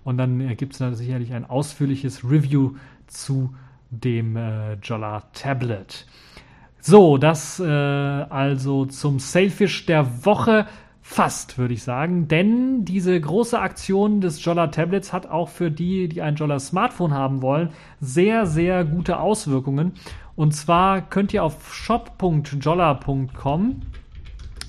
[0.03, 2.71] Und dann äh, gibt es da sicherlich ein ausführliches Review
[3.07, 3.53] zu
[3.91, 6.07] dem äh, Jolla Tablet.
[6.81, 10.65] So, das äh, also zum Sailfish der Woche
[11.09, 12.27] fast, würde ich sagen.
[12.27, 17.15] Denn diese große Aktion des Jolla Tablets hat auch für die, die ein Jolla Smartphone
[17.15, 19.93] haben wollen, sehr, sehr gute Auswirkungen.
[20.35, 23.81] Und zwar könnt ihr auf shop.jolla.com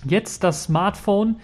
[0.06, 1.36] jetzt das Smartphone,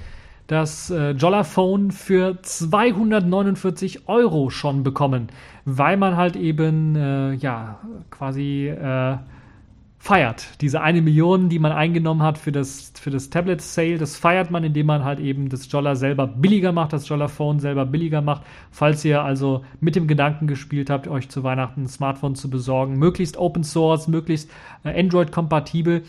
[0.47, 5.29] das äh, Jolla-Phone für 249 Euro schon bekommen,
[5.67, 7.81] weil man halt eben, äh, ja,
[8.11, 9.19] quasi äh,
[10.07, 10.61] feiert.
[10.61, 14.53] Diese eine Million, die man eingenommen hat für das, für das Tablet Sale, das feiert
[14.53, 18.23] man, indem man halt eben das Jolla selber billiger macht, das Jolla Phone selber billiger
[18.23, 18.43] macht.
[18.71, 23.01] Falls ihr also mit dem Gedanken gespielt habt, euch zu Weihnachten ein Smartphone zu besorgen,
[23.01, 24.49] möglichst Open Source, möglichst
[24.85, 26.05] äh, Android kompatibel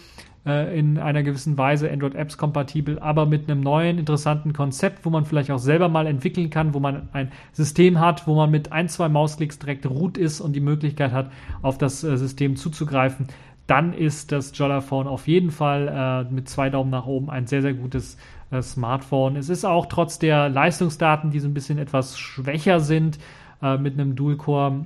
[0.46, 5.10] äh, in einer gewissen Weise Android Apps kompatibel, aber mit einem neuen interessanten Konzept, wo
[5.10, 8.72] man vielleicht auch selber mal entwickeln kann, wo man ein System hat, wo man mit
[8.72, 11.32] ein, zwei Mausklicks direkt root ist und die Möglichkeit hat,
[11.62, 13.28] auf das äh, System zuzugreifen
[13.68, 17.62] dann ist das Jollaphone auf jeden Fall äh, mit zwei Daumen nach oben ein sehr,
[17.62, 18.18] sehr gutes
[18.50, 19.36] äh, Smartphone.
[19.36, 23.20] Es ist auch trotz der Leistungsdaten, die so ein bisschen etwas schwächer sind,
[23.62, 24.86] äh, mit einem Dual-Core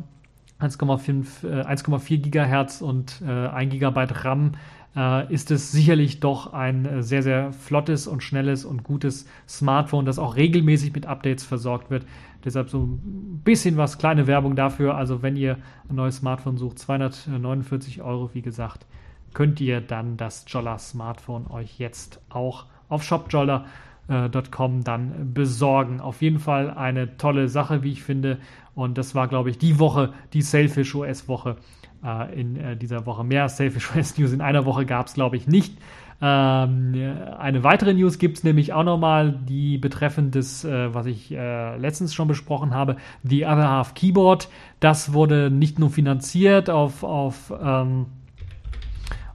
[0.60, 4.52] 1,4 Gigahertz und 1 GB RAM,
[4.96, 10.06] äh, ist es sicherlich doch ein äh, sehr, sehr flottes und schnelles und gutes Smartphone,
[10.06, 12.06] das auch regelmäßig mit Updates versorgt wird.
[12.44, 14.96] Deshalb so ein bisschen was, kleine Werbung dafür.
[14.96, 15.58] Also wenn ihr
[15.90, 18.86] ein neues Smartphone sucht, 249 Euro, wie gesagt,
[19.34, 26.02] könnt ihr dann das Jolla Smartphone euch jetzt auch auf shopjolla.com dann besorgen.
[26.02, 28.40] Auf jeden Fall eine tolle Sache, wie ich finde.
[28.76, 31.56] Und das war, glaube ich, die Woche, die Selfish OS Woche
[32.04, 33.24] äh, in äh, dieser Woche.
[33.24, 35.78] Mehr Selfish OS News in einer Woche gab es, glaube ich, nicht.
[36.24, 36.94] Ähm,
[37.40, 41.78] eine weitere News gibt es nämlich auch nochmal, die betreffend des, äh, was ich äh,
[41.78, 44.48] letztens schon besprochen habe, The Other Half Keyboard.
[44.80, 48.06] Das wurde nicht nur finanziert auf, auf, ähm,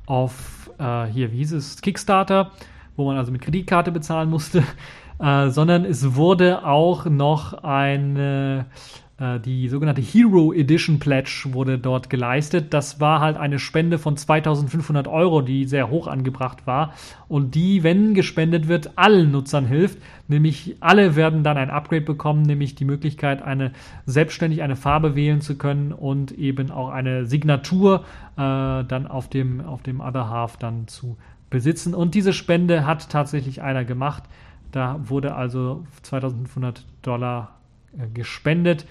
[0.07, 2.53] auf äh, hier, wie hieß es, Kickstarter,
[2.95, 4.63] wo man also mit Kreditkarte bezahlen musste,
[5.19, 8.67] äh, sondern es wurde auch noch eine
[9.19, 12.75] die sogenannte Hero Edition Pledge wurde dort geleistet.
[12.75, 16.93] Das war halt eine Spende von 2500 Euro, die sehr hoch angebracht war
[17.27, 19.99] und die, wenn gespendet wird, allen Nutzern hilft.
[20.29, 23.73] Nämlich alle werden dann ein Upgrade bekommen, nämlich die Möglichkeit, eine
[24.05, 28.05] selbstständig eine Farbe wählen zu können und eben auch eine Signatur
[28.37, 31.17] äh, dann auf dem, auf dem Other Half dann zu
[31.49, 31.95] besitzen.
[31.95, 34.25] Und diese Spende hat tatsächlich einer gemacht.
[34.73, 37.57] Da wurde also 2500 Dollar
[37.99, 38.85] äh, gespendet.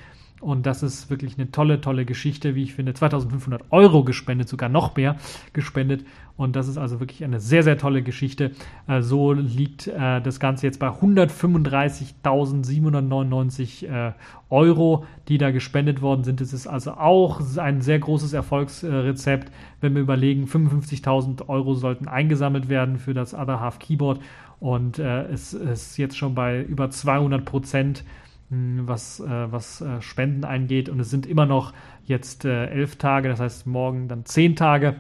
[0.46, 2.94] Und das ist wirklich eine tolle, tolle Geschichte, wie ich finde.
[2.94, 5.16] 2500 Euro gespendet, sogar noch mehr
[5.54, 6.06] gespendet.
[6.38, 8.52] Und das ist also wirklich eine sehr, sehr tolle Geschichte.
[8.88, 14.14] Äh, so liegt äh, das Ganze jetzt bei 135.799 äh,
[14.52, 16.42] Euro, die da gespendet worden sind.
[16.42, 22.70] Es ist also auch ein sehr großes Erfolgsrezept, wenn wir überlegen, 55.000 Euro sollten eingesammelt
[22.70, 24.22] werden für das Other Half Keyboard.
[24.60, 28.04] Und äh, es ist jetzt schon bei über 200 Prozent
[28.50, 30.90] was, äh, was äh, Spenden eingeht.
[30.90, 31.74] Und es sind immer noch
[32.06, 35.00] jetzt äh, elf Tage, das heißt morgen dann zehn Tage,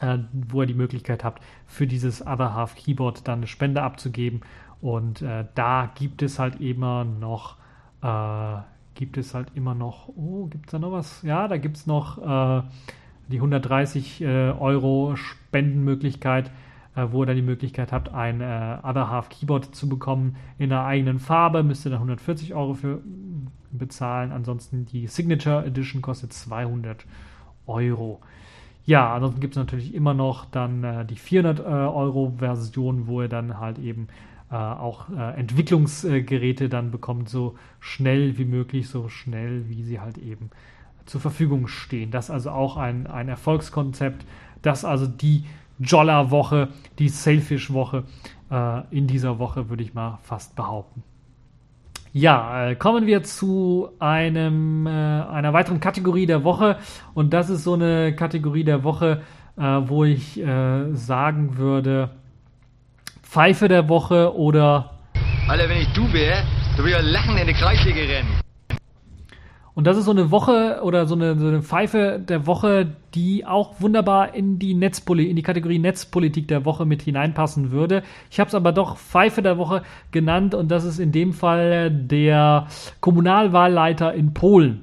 [0.00, 4.42] äh, wo ihr die Möglichkeit habt, für dieses Other Half Keyboard dann eine Spende abzugeben.
[4.82, 7.56] Und äh, da gibt es halt immer noch,
[8.02, 8.56] äh,
[8.94, 11.22] gibt es halt immer noch, oh, gibt es da noch was?
[11.22, 12.18] Ja, da gibt es noch
[13.28, 16.52] die 130 Euro Spendenmöglichkeit
[16.94, 20.84] wo ihr dann die Möglichkeit habt, ein äh, Other Half Keyboard zu bekommen in einer
[20.84, 21.62] eigenen Farbe.
[21.62, 23.00] Müsst ihr dann 140 Euro für
[23.78, 24.32] bezahlen.
[24.32, 27.04] Ansonsten die Signature Edition kostet 200
[27.66, 28.20] Euro.
[28.86, 33.22] Ja, ansonsten gibt es natürlich immer noch dann äh, die 400 äh, Euro Version, wo
[33.22, 34.08] ihr dann halt eben
[34.50, 40.18] äh, auch äh, Entwicklungsgeräte dann bekommt, so schnell wie möglich, so schnell wie sie halt
[40.18, 40.50] eben
[41.06, 42.10] zur Verfügung stehen.
[42.10, 44.26] Das ist also auch ein, ein Erfolgskonzept,
[44.60, 45.44] das also die
[45.78, 46.68] Jolla-Woche,
[46.98, 48.04] die Sailfish-Woche
[48.50, 51.02] äh, in dieser Woche, würde ich mal fast behaupten.
[52.12, 56.78] Ja, äh, kommen wir zu einem, äh, einer weiteren Kategorie der Woche.
[57.12, 59.22] Und das ist so eine Kategorie der Woche,
[59.56, 62.10] äh, wo ich äh, sagen würde,
[63.22, 64.90] Pfeife der Woche oder...
[65.48, 66.44] Alter, wenn ich du wäre,
[66.76, 68.28] dann würde ich ja lachen in die Kreissäge rennen.
[69.74, 73.46] Und das ist so eine Woche oder so eine, so eine Pfeife der Woche, die
[73.46, 78.02] auch wunderbar in die Netzpoli in die Kategorie Netzpolitik der Woche mit hineinpassen würde.
[78.30, 81.90] Ich habe es aber doch Pfeife der Woche genannt und das ist in dem Fall
[81.90, 82.66] der
[83.00, 84.82] Kommunalwahlleiter in Polen.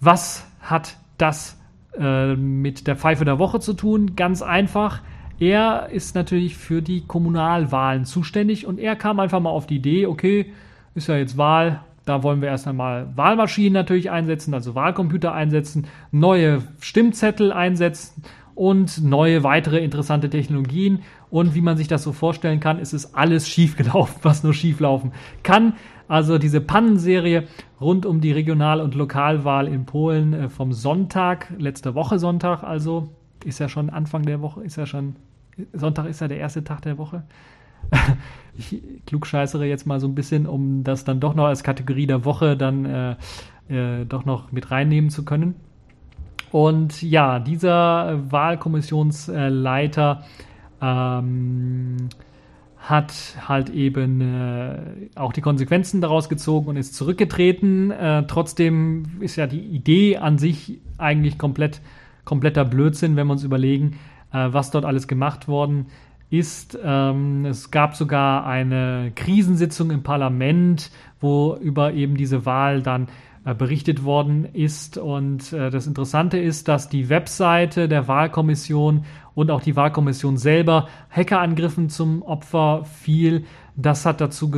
[0.00, 1.60] Was hat das
[1.98, 4.14] äh, mit der Pfeife der Woche zu tun?
[4.16, 5.02] Ganz einfach.
[5.38, 10.06] Er ist natürlich für die Kommunalwahlen zuständig und er kam einfach mal auf die Idee,
[10.06, 10.52] okay,
[10.94, 15.86] ist ja jetzt Wahl, da wollen wir erst einmal Wahlmaschinen natürlich einsetzen, also Wahlcomputer einsetzen,
[16.10, 18.24] neue Stimmzettel einsetzen
[18.54, 21.00] und neue weitere interessante Technologien.
[21.30, 25.12] Und wie man sich das so vorstellen kann, ist es alles schiefgelaufen, was nur schieflaufen
[25.42, 25.74] kann.
[26.08, 27.44] Also diese Pannenserie
[27.80, 33.08] rund um die Regional- und Lokalwahl in Polen äh, vom Sonntag, letzte Woche Sonntag, also
[33.44, 35.16] ist ja schon Anfang der Woche, ist ja schon,
[35.72, 37.22] Sonntag ist ja der erste Tag der Woche.
[38.56, 42.24] ich klugscheißere jetzt mal so ein bisschen, um das dann doch noch als Kategorie der
[42.24, 43.16] Woche dann äh,
[43.68, 45.54] äh, doch noch mit reinnehmen zu können.
[46.50, 50.24] Und ja, dieser Wahlkommissionsleiter
[50.82, 52.08] ähm,
[52.76, 53.14] hat
[53.48, 54.78] halt eben äh,
[55.14, 57.90] auch die Konsequenzen daraus gezogen und ist zurückgetreten.
[57.90, 61.80] Äh, trotzdem ist ja die Idee an sich eigentlich komplett
[62.24, 63.98] kompletter Blödsinn, wenn wir uns überlegen,
[64.32, 65.86] äh, was dort alles gemacht worden
[66.32, 73.08] ist ähm, es gab sogar eine Krisensitzung im Parlament, wo über eben diese Wahl dann
[73.44, 74.96] äh, berichtet worden ist.
[74.96, 79.04] Und äh, das Interessante ist, dass die Webseite der Wahlkommission
[79.34, 83.44] und auch die Wahlkommission selber Hackerangriffen zum Opfer fiel.
[83.76, 84.50] Das hat dazu,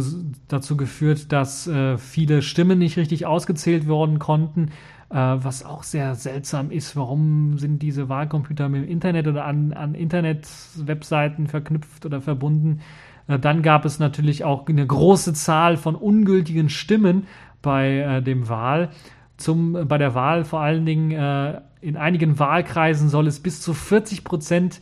[0.46, 4.70] dazu geführt, dass äh, viele Stimmen nicht richtig ausgezählt worden konnten
[5.14, 6.96] äh, was auch sehr seltsam ist.
[6.96, 12.80] Warum sind diese Wahlcomputer mit dem Internet oder an, an Internet-Webseiten verknüpft oder verbunden?
[13.28, 17.28] Äh, dann gab es natürlich auch eine große Zahl von ungültigen Stimmen
[17.62, 18.90] bei äh, dem Wahl.
[19.36, 23.72] Zum, bei der Wahl vor allen Dingen äh, in einigen Wahlkreisen soll es bis zu
[23.72, 24.80] 40 Prozent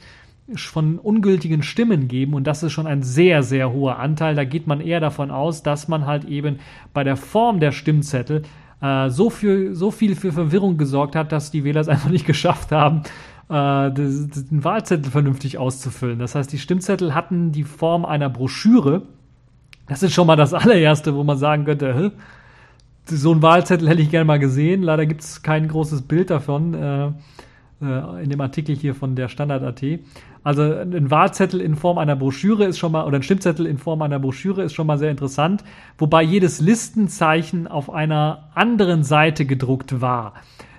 [0.57, 4.35] von ungültigen Stimmen geben und das ist schon ein sehr, sehr hoher Anteil.
[4.35, 6.59] Da geht man eher davon aus, dass man halt eben
[6.93, 8.43] bei der Form der Stimmzettel
[8.83, 12.27] äh, so, viel, so viel für Verwirrung gesorgt hat, dass die Wähler es einfach nicht
[12.27, 13.03] geschafft haben,
[13.49, 16.19] äh, den Wahlzettel vernünftig auszufüllen.
[16.19, 19.03] Das heißt, die Stimmzettel hatten die Form einer Broschüre.
[19.89, 22.11] Das ist schon mal das allererste, wo man sagen könnte, Hä?
[23.07, 24.83] so ein Wahlzettel hätte ich gerne mal gesehen.
[24.83, 26.75] Leider gibt es kein großes Bild davon.
[26.75, 27.13] Äh,
[27.83, 29.83] in dem Artikel hier von der Standard.at.
[30.45, 34.03] Also ein Wahlzettel in Form einer Broschüre ist schon mal, oder ein Stimmzettel in Form
[34.03, 35.63] einer Broschüre ist schon mal sehr interessant,
[35.99, 40.35] wobei jedes Listenzeichen auf einer anderen Seite gedruckt war.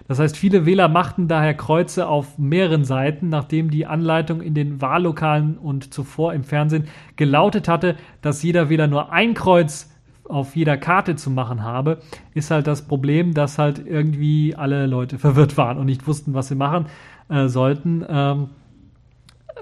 [0.08, 4.82] Das heißt, viele Wähler machten daher Kreuze auf mehreren Seiten, nachdem die Anleitung in den
[4.82, 9.93] Wahllokalen und zuvor im Fernsehen gelautet hatte, dass jeder Wähler nur ein Kreuz
[10.28, 12.00] auf jeder Karte zu machen habe,
[12.34, 16.48] ist halt das Problem, dass halt irgendwie alle Leute verwirrt waren und nicht wussten, was
[16.48, 16.88] sie machen
[17.30, 18.06] äh, sollten.
[18.08, 18.50] Ähm,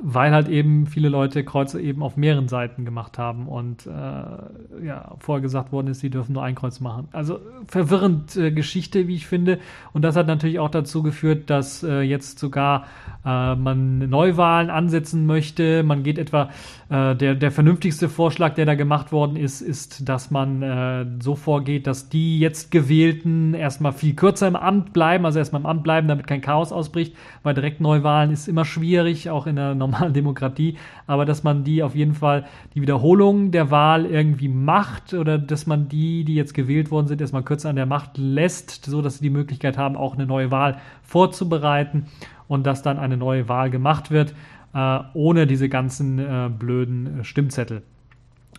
[0.04, 5.16] weil halt eben viele Leute Kreuze eben auf mehreren Seiten gemacht haben und äh, ja,
[5.20, 7.08] vorher gesagt worden ist, sie dürfen nur ein Kreuz machen.
[7.12, 9.60] Also verwirrend äh, Geschichte, wie ich finde.
[9.94, 12.86] Und das hat natürlich auch dazu geführt, dass äh, jetzt sogar
[13.26, 15.84] äh, man Neuwahlen ansetzen möchte.
[15.84, 16.50] Man geht etwa,
[16.92, 21.36] äh, der, der vernünftigste Vorschlag, der da gemacht worden ist, ist, dass man äh, so
[21.36, 25.84] vorgeht, dass die jetzt Gewählten erstmal viel kürzer im Amt bleiben, also erstmal im Amt
[25.84, 30.12] bleiben, damit kein Chaos ausbricht, weil direkt Neuwahlen ist immer schwierig, auch in der normalen
[30.12, 30.76] Demokratie,
[31.08, 35.66] aber dass man die auf jeden Fall die Wiederholung der Wahl irgendwie macht oder dass
[35.66, 39.20] man die, die jetzt gewählt worden sind, erstmal kürzer an der Macht lässt, so dass
[39.20, 42.08] sie die Möglichkeit haben, auch eine neue Wahl vorzubereiten
[42.50, 44.36] und dass dann eine neue Wahl gemacht wird,
[44.74, 47.84] äh, ohne diese ganzen äh, blöden äh, Stimmzettel.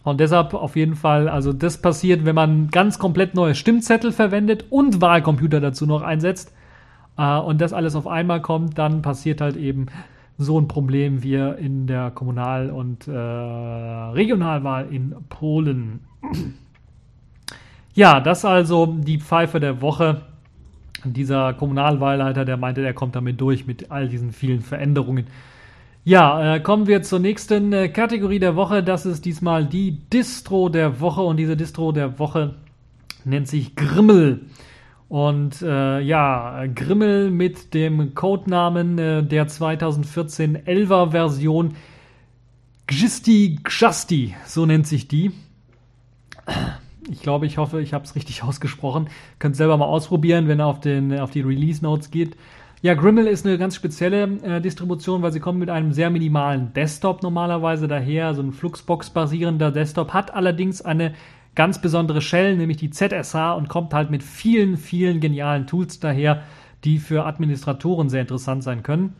[0.04, 4.66] Und deshalb auf jeden Fall, also das passiert, wenn man ganz komplett neue Stimmzettel verwendet
[4.70, 6.52] und Wahlcomputer dazu noch einsetzt
[7.16, 9.86] äh, und das alles auf einmal kommt, dann passiert halt eben
[10.38, 16.00] so ein Problem wie in der Kommunal- und äh, Regionalwahl in Polen.
[17.94, 20.22] Ja, das also die Pfeife der Woche.
[21.04, 25.26] Dieser Kommunalwahlleiter, der meinte, er kommt damit durch mit all diesen vielen Veränderungen.
[26.04, 28.82] Ja, äh, kommen wir zur nächsten äh, Kategorie der Woche.
[28.82, 32.56] Das ist diesmal die Distro der Woche und diese Distro der Woche
[33.24, 34.46] nennt sich Grimmel.
[35.08, 41.76] Und äh, ja, Grimmel mit dem Codenamen äh, der 2014 11er Version
[42.88, 45.30] Gjisti Gschasti, so nennt sich die.
[47.12, 49.08] Ich glaube, ich hoffe, ich habe es richtig ausgesprochen.
[49.38, 52.36] Könnt selber mal ausprobieren, wenn ihr auf, den, auf die Release Notes geht.
[52.84, 56.72] Ja, Grimmel ist eine ganz spezielle äh, Distribution, weil sie kommt mit einem sehr minimalen
[56.72, 58.34] Desktop normalerweise daher.
[58.34, 61.14] So ein Fluxbox basierender Desktop hat allerdings eine
[61.54, 66.42] ganz besondere Shell, nämlich die ZSH und kommt halt mit vielen, vielen genialen Tools daher,
[66.82, 69.12] die für Administratoren sehr interessant sein können.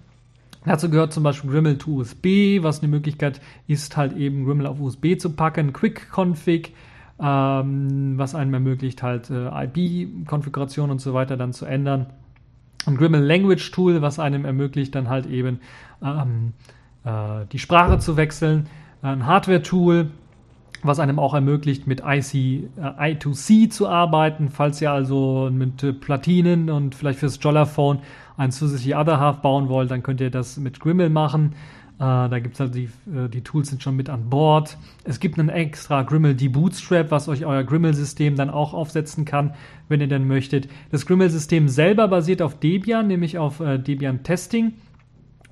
[0.65, 4.81] Dazu gehört zum Beispiel Grimmel to USB, was eine Möglichkeit ist, halt eben Grimmel auf
[4.81, 6.75] USB zu packen, Quick Config,
[7.21, 12.07] ähm, was einem ermöglicht, halt äh, IP-Konfiguration und so weiter dann zu ändern.
[12.87, 15.61] Ein Grimmel Language Tool, was einem ermöglicht, dann halt eben
[16.03, 16.53] ähm,
[17.05, 18.67] äh, die Sprache zu wechseln.
[19.03, 20.11] Ein Hardware-Tool,
[20.83, 25.93] was einem auch ermöglicht, mit IC, äh, I2C zu arbeiten, falls ihr also mit äh,
[25.93, 28.01] Platinen und vielleicht fürs Jollaphone
[28.37, 31.55] ein zusätzliches Other Half bauen wollt, dann könnt ihr das mit Grimmel machen.
[31.99, 34.77] Uh, da gibt es halt die, uh, die Tools sind schon mit an Bord.
[35.05, 39.55] Es gibt einen extra Grimmel Debootstrap, was euch euer Grimmel-System dann auch aufsetzen kann,
[39.89, 40.69] wenn ihr denn möchtet.
[40.91, 44.73] Das Grimmel-System selber basiert auf Debian, nämlich auf uh, Debian Testing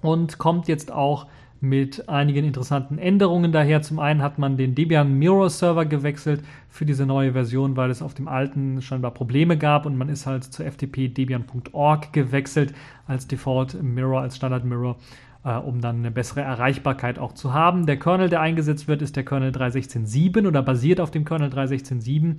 [0.03, 1.27] und kommt jetzt auch
[1.61, 3.83] mit einigen interessanten Änderungen daher.
[3.83, 8.03] Zum einen hat man den Debian Mirror Server gewechselt für diese neue Version, weil es
[8.03, 12.73] auf dem alten scheinbar Probleme gab und man ist halt zur FTP debian.org gewechselt
[13.07, 14.97] als Default Mirror, als Standard Mirror
[15.45, 17.87] äh, um dann eine bessere Erreichbarkeit auch zu haben.
[17.87, 22.37] Der Kernel, der eingesetzt wird, ist der Kernel 3.16.7 oder basiert auf dem Kernel 3.16.7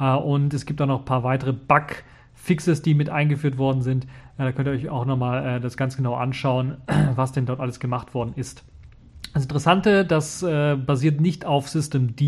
[0.00, 4.04] äh, und es gibt auch noch ein paar weitere Bug-Fixes, die mit eingeführt worden sind.
[4.38, 6.78] Äh, da könnt ihr euch auch nochmal äh, das ganz genau anschauen,
[7.14, 8.64] was denn dort alles gemacht worden ist.
[9.34, 12.18] Das Interessante, das äh, basiert nicht auf Systemd.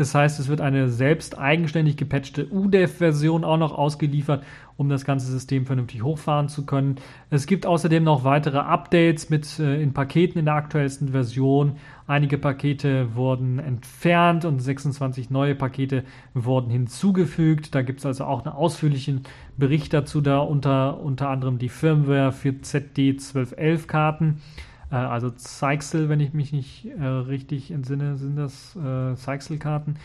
[0.00, 4.42] Das heißt, es wird eine selbst eigenständig gepatchte UDEF-Version auch noch ausgeliefert,
[4.78, 6.96] um das ganze System vernünftig hochfahren zu können.
[7.28, 11.76] Es gibt außerdem noch weitere Updates mit äh, in Paketen in der aktuellsten Version.
[12.06, 17.74] Einige Pakete wurden entfernt und 26 neue Pakete wurden hinzugefügt.
[17.74, 19.24] Da gibt es also auch einen ausführlichen
[19.58, 24.28] Bericht dazu, da unter, unter anderem die Firmware für ZD 1211 Karten.
[24.28, 29.96] Äh, also Zyxel, wenn ich mich nicht äh, richtig entsinne, sind das äh, Zyxel-Karten.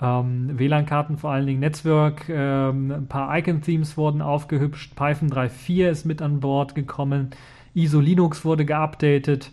[0.00, 6.04] Ähm, WLAN-Karten vor allen Dingen, Netzwerk, ähm, ein paar Icon-Themes wurden aufgehübscht, Python 3.4 ist
[6.04, 7.30] mit an Bord gekommen,
[7.74, 9.52] ISO Linux wurde geupdatet.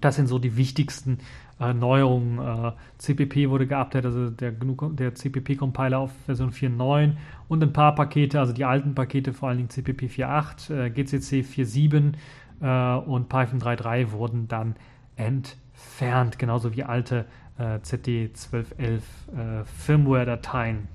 [0.00, 1.18] Das sind so die wichtigsten
[1.60, 2.38] äh, Neuerungen.
[2.38, 7.12] Äh, CPP wurde geupdatet, also der, der CPP-Compiler auf Version 4.9
[7.48, 11.40] und ein paar Pakete, also die alten Pakete, vor allen Dingen CPP 4.8, äh, GCC
[11.42, 12.12] 4.7
[12.60, 14.76] äh, und Python 3.3 wurden dann
[15.16, 17.26] entfernt, genauso wie alte
[17.58, 19.02] äh, ZD 1211
[19.34, 20.88] äh, Firmware-Dateien.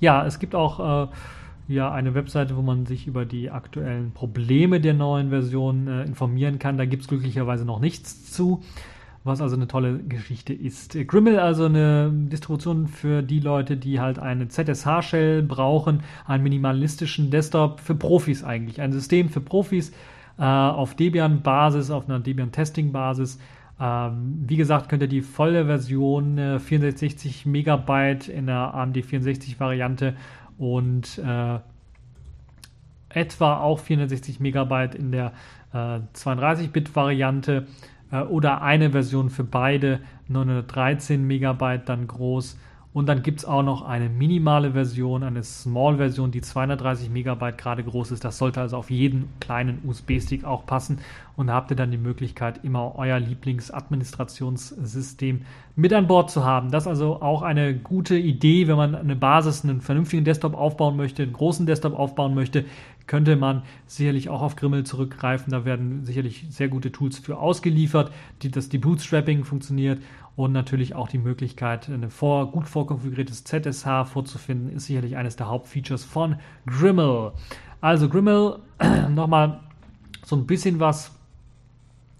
[0.00, 1.08] Ja, es gibt auch äh,
[1.68, 6.58] ja, eine Webseite, wo man sich über die aktuellen Probleme der neuen Version äh, informieren
[6.58, 6.78] kann.
[6.78, 8.62] Da gibt es glücklicherweise noch nichts zu,
[9.24, 10.96] was also eine tolle Geschichte ist.
[11.08, 17.80] Grimmel also eine Distribution für die Leute, die halt eine ZSH-Shell brauchen, einen minimalistischen Desktop
[17.80, 19.92] für Profis eigentlich, ein System für Profis,
[20.38, 23.38] äh, auf Debian-Basis, auf einer Debian-Testing-Basis.
[23.78, 29.60] Ähm, wie gesagt, könnt ihr die volle Version äh, 460 Megabyte in der AMD 64
[29.60, 30.14] Variante
[30.58, 31.58] und äh,
[33.10, 35.32] etwa auch 460 Megabyte in der
[35.72, 37.66] äh, 32-Bit-Variante
[38.10, 42.58] äh, oder eine Version für beide, 913 Megabyte dann groß
[42.96, 47.84] und dann gibt es auch noch eine minimale Version, eine Small-Version, die 230 Megabyte gerade
[47.84, 48.24] groß ist.
[48.24, 51.00] Das sollte also auf jeden kleinen USB-Stick auch passen.
[51.36, 55.42] Und da habt ihr dann die Möglichkeit, immer euer Lieblingsadministrationssystem
[55.74, 56.70] mit an Bord zu haben.
[56.70, 60.96] Das ist also auch eine gute Idee, wenn man eine Basis, einen vernünftigen Desktop aufbauen
[60.96, 62.64] möchte, einen großen Desktop aufbauen möchte,
[63.06, 65.50] könnte man sicherlich auch auf Grimmel zurückgreifen.
[65.50, 70.00] Da werden sicherlich sehr gute Tools für ausgeliefert, die, dass die Bootstrapping funktioniert
[70.36, 75.48] und natürlich auch die Möglichkeit, ein vor, gut vorkonfiguriertes ZSH vorzufinden, ist sicherlich eines der
[75.48, 77.32] Hauptfeatures von Grimmel.
[77.80, 78.58] Also Grimmel,
[79.08, 79.60] nochmal
[80.24, 81.12] so ein bisschen was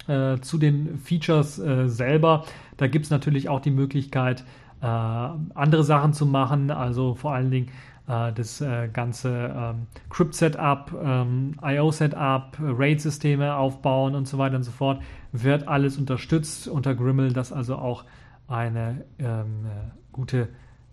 [0.09, 2.47] äh, zu den Features äh, selber.
[2.79, 4.45] Da gibt es natürlich auch die Möglichkeit,
[4.81, 7.69] äh, andere Sachen zu machen, also vor allen Dingen
[8.09, 14.73] äh, das äh, ganze ähm, Crypt-Setup, ähm, IO-Setup, RAID-Systeme aufbauen und so weiter und so
[14.73, 15.03] fort,
[15.33, 17.33] wird alles unterstützt unter Grimmel.
[17.33, 18.05] Das also auch
[18.49, 20.49] eine ähm, äh, gute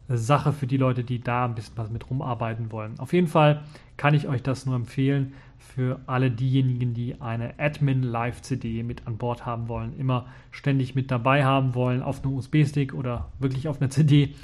[0.10, 3.00] Sache für die Leute, die da ein bisschen was mit rumarbeiten wollen.
[3.00, 3.64] Auf jeden Fall
[3.96, 9.08] kann ich euch das nur empfehlen für alle diejenigen, die eine Admin Live CD mit
[9.08, 13.68] an Bord haben wollen, immer ständig mit dabei haben wollen, auf einem USB-Stick oder wirklich
[13.68, 14.36] auf einer CD,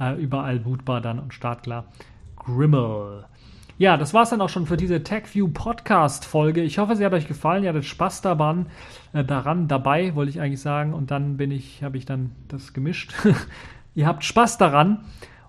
[0.00, 1.86] äh, überall bootbar dann und startklar.
[2.44, 3.24] Grimmel.
[3.76, 6.62] Ja, das war es dann auch schon für diese TechView Podcast Folge.
[6.62, 7.64] Ich hoffe, sie hat euch gefallen.
[7.64, 8.66] Ihr hattet Spaß daran,
[9.12, 10.94] äh, daran dabei, wollte ich eigentlich sagen.
[10.94, 13.12] Und dann bin ich, habe ich dann das gemischt.
[13.96, 15.00] Ihr habt Spaß daran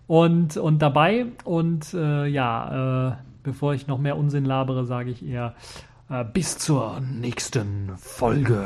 [0.07, 1.27] und, und dabei.
[1.43, 5.53] Und äh, ja, äh, bevor ich noch mehr Unsinn labere, sage ich eher
[6.09, 8.65] äh, bis zur nächsten Folge.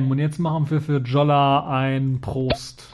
[0.00, 0.10] Bam.
[0.10, 2.88] Und jetzt machen wir für Jolla ein Prost.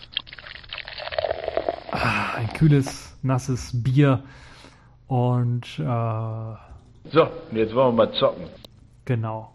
[1.93, 4.23] Ah, ein kühles, nasses Bier.
[5.07, 5.83] Und äh,
[7.11, 8.45] So, und jetzt wollen wir mal zocken.
[9.05, 9.53] genau.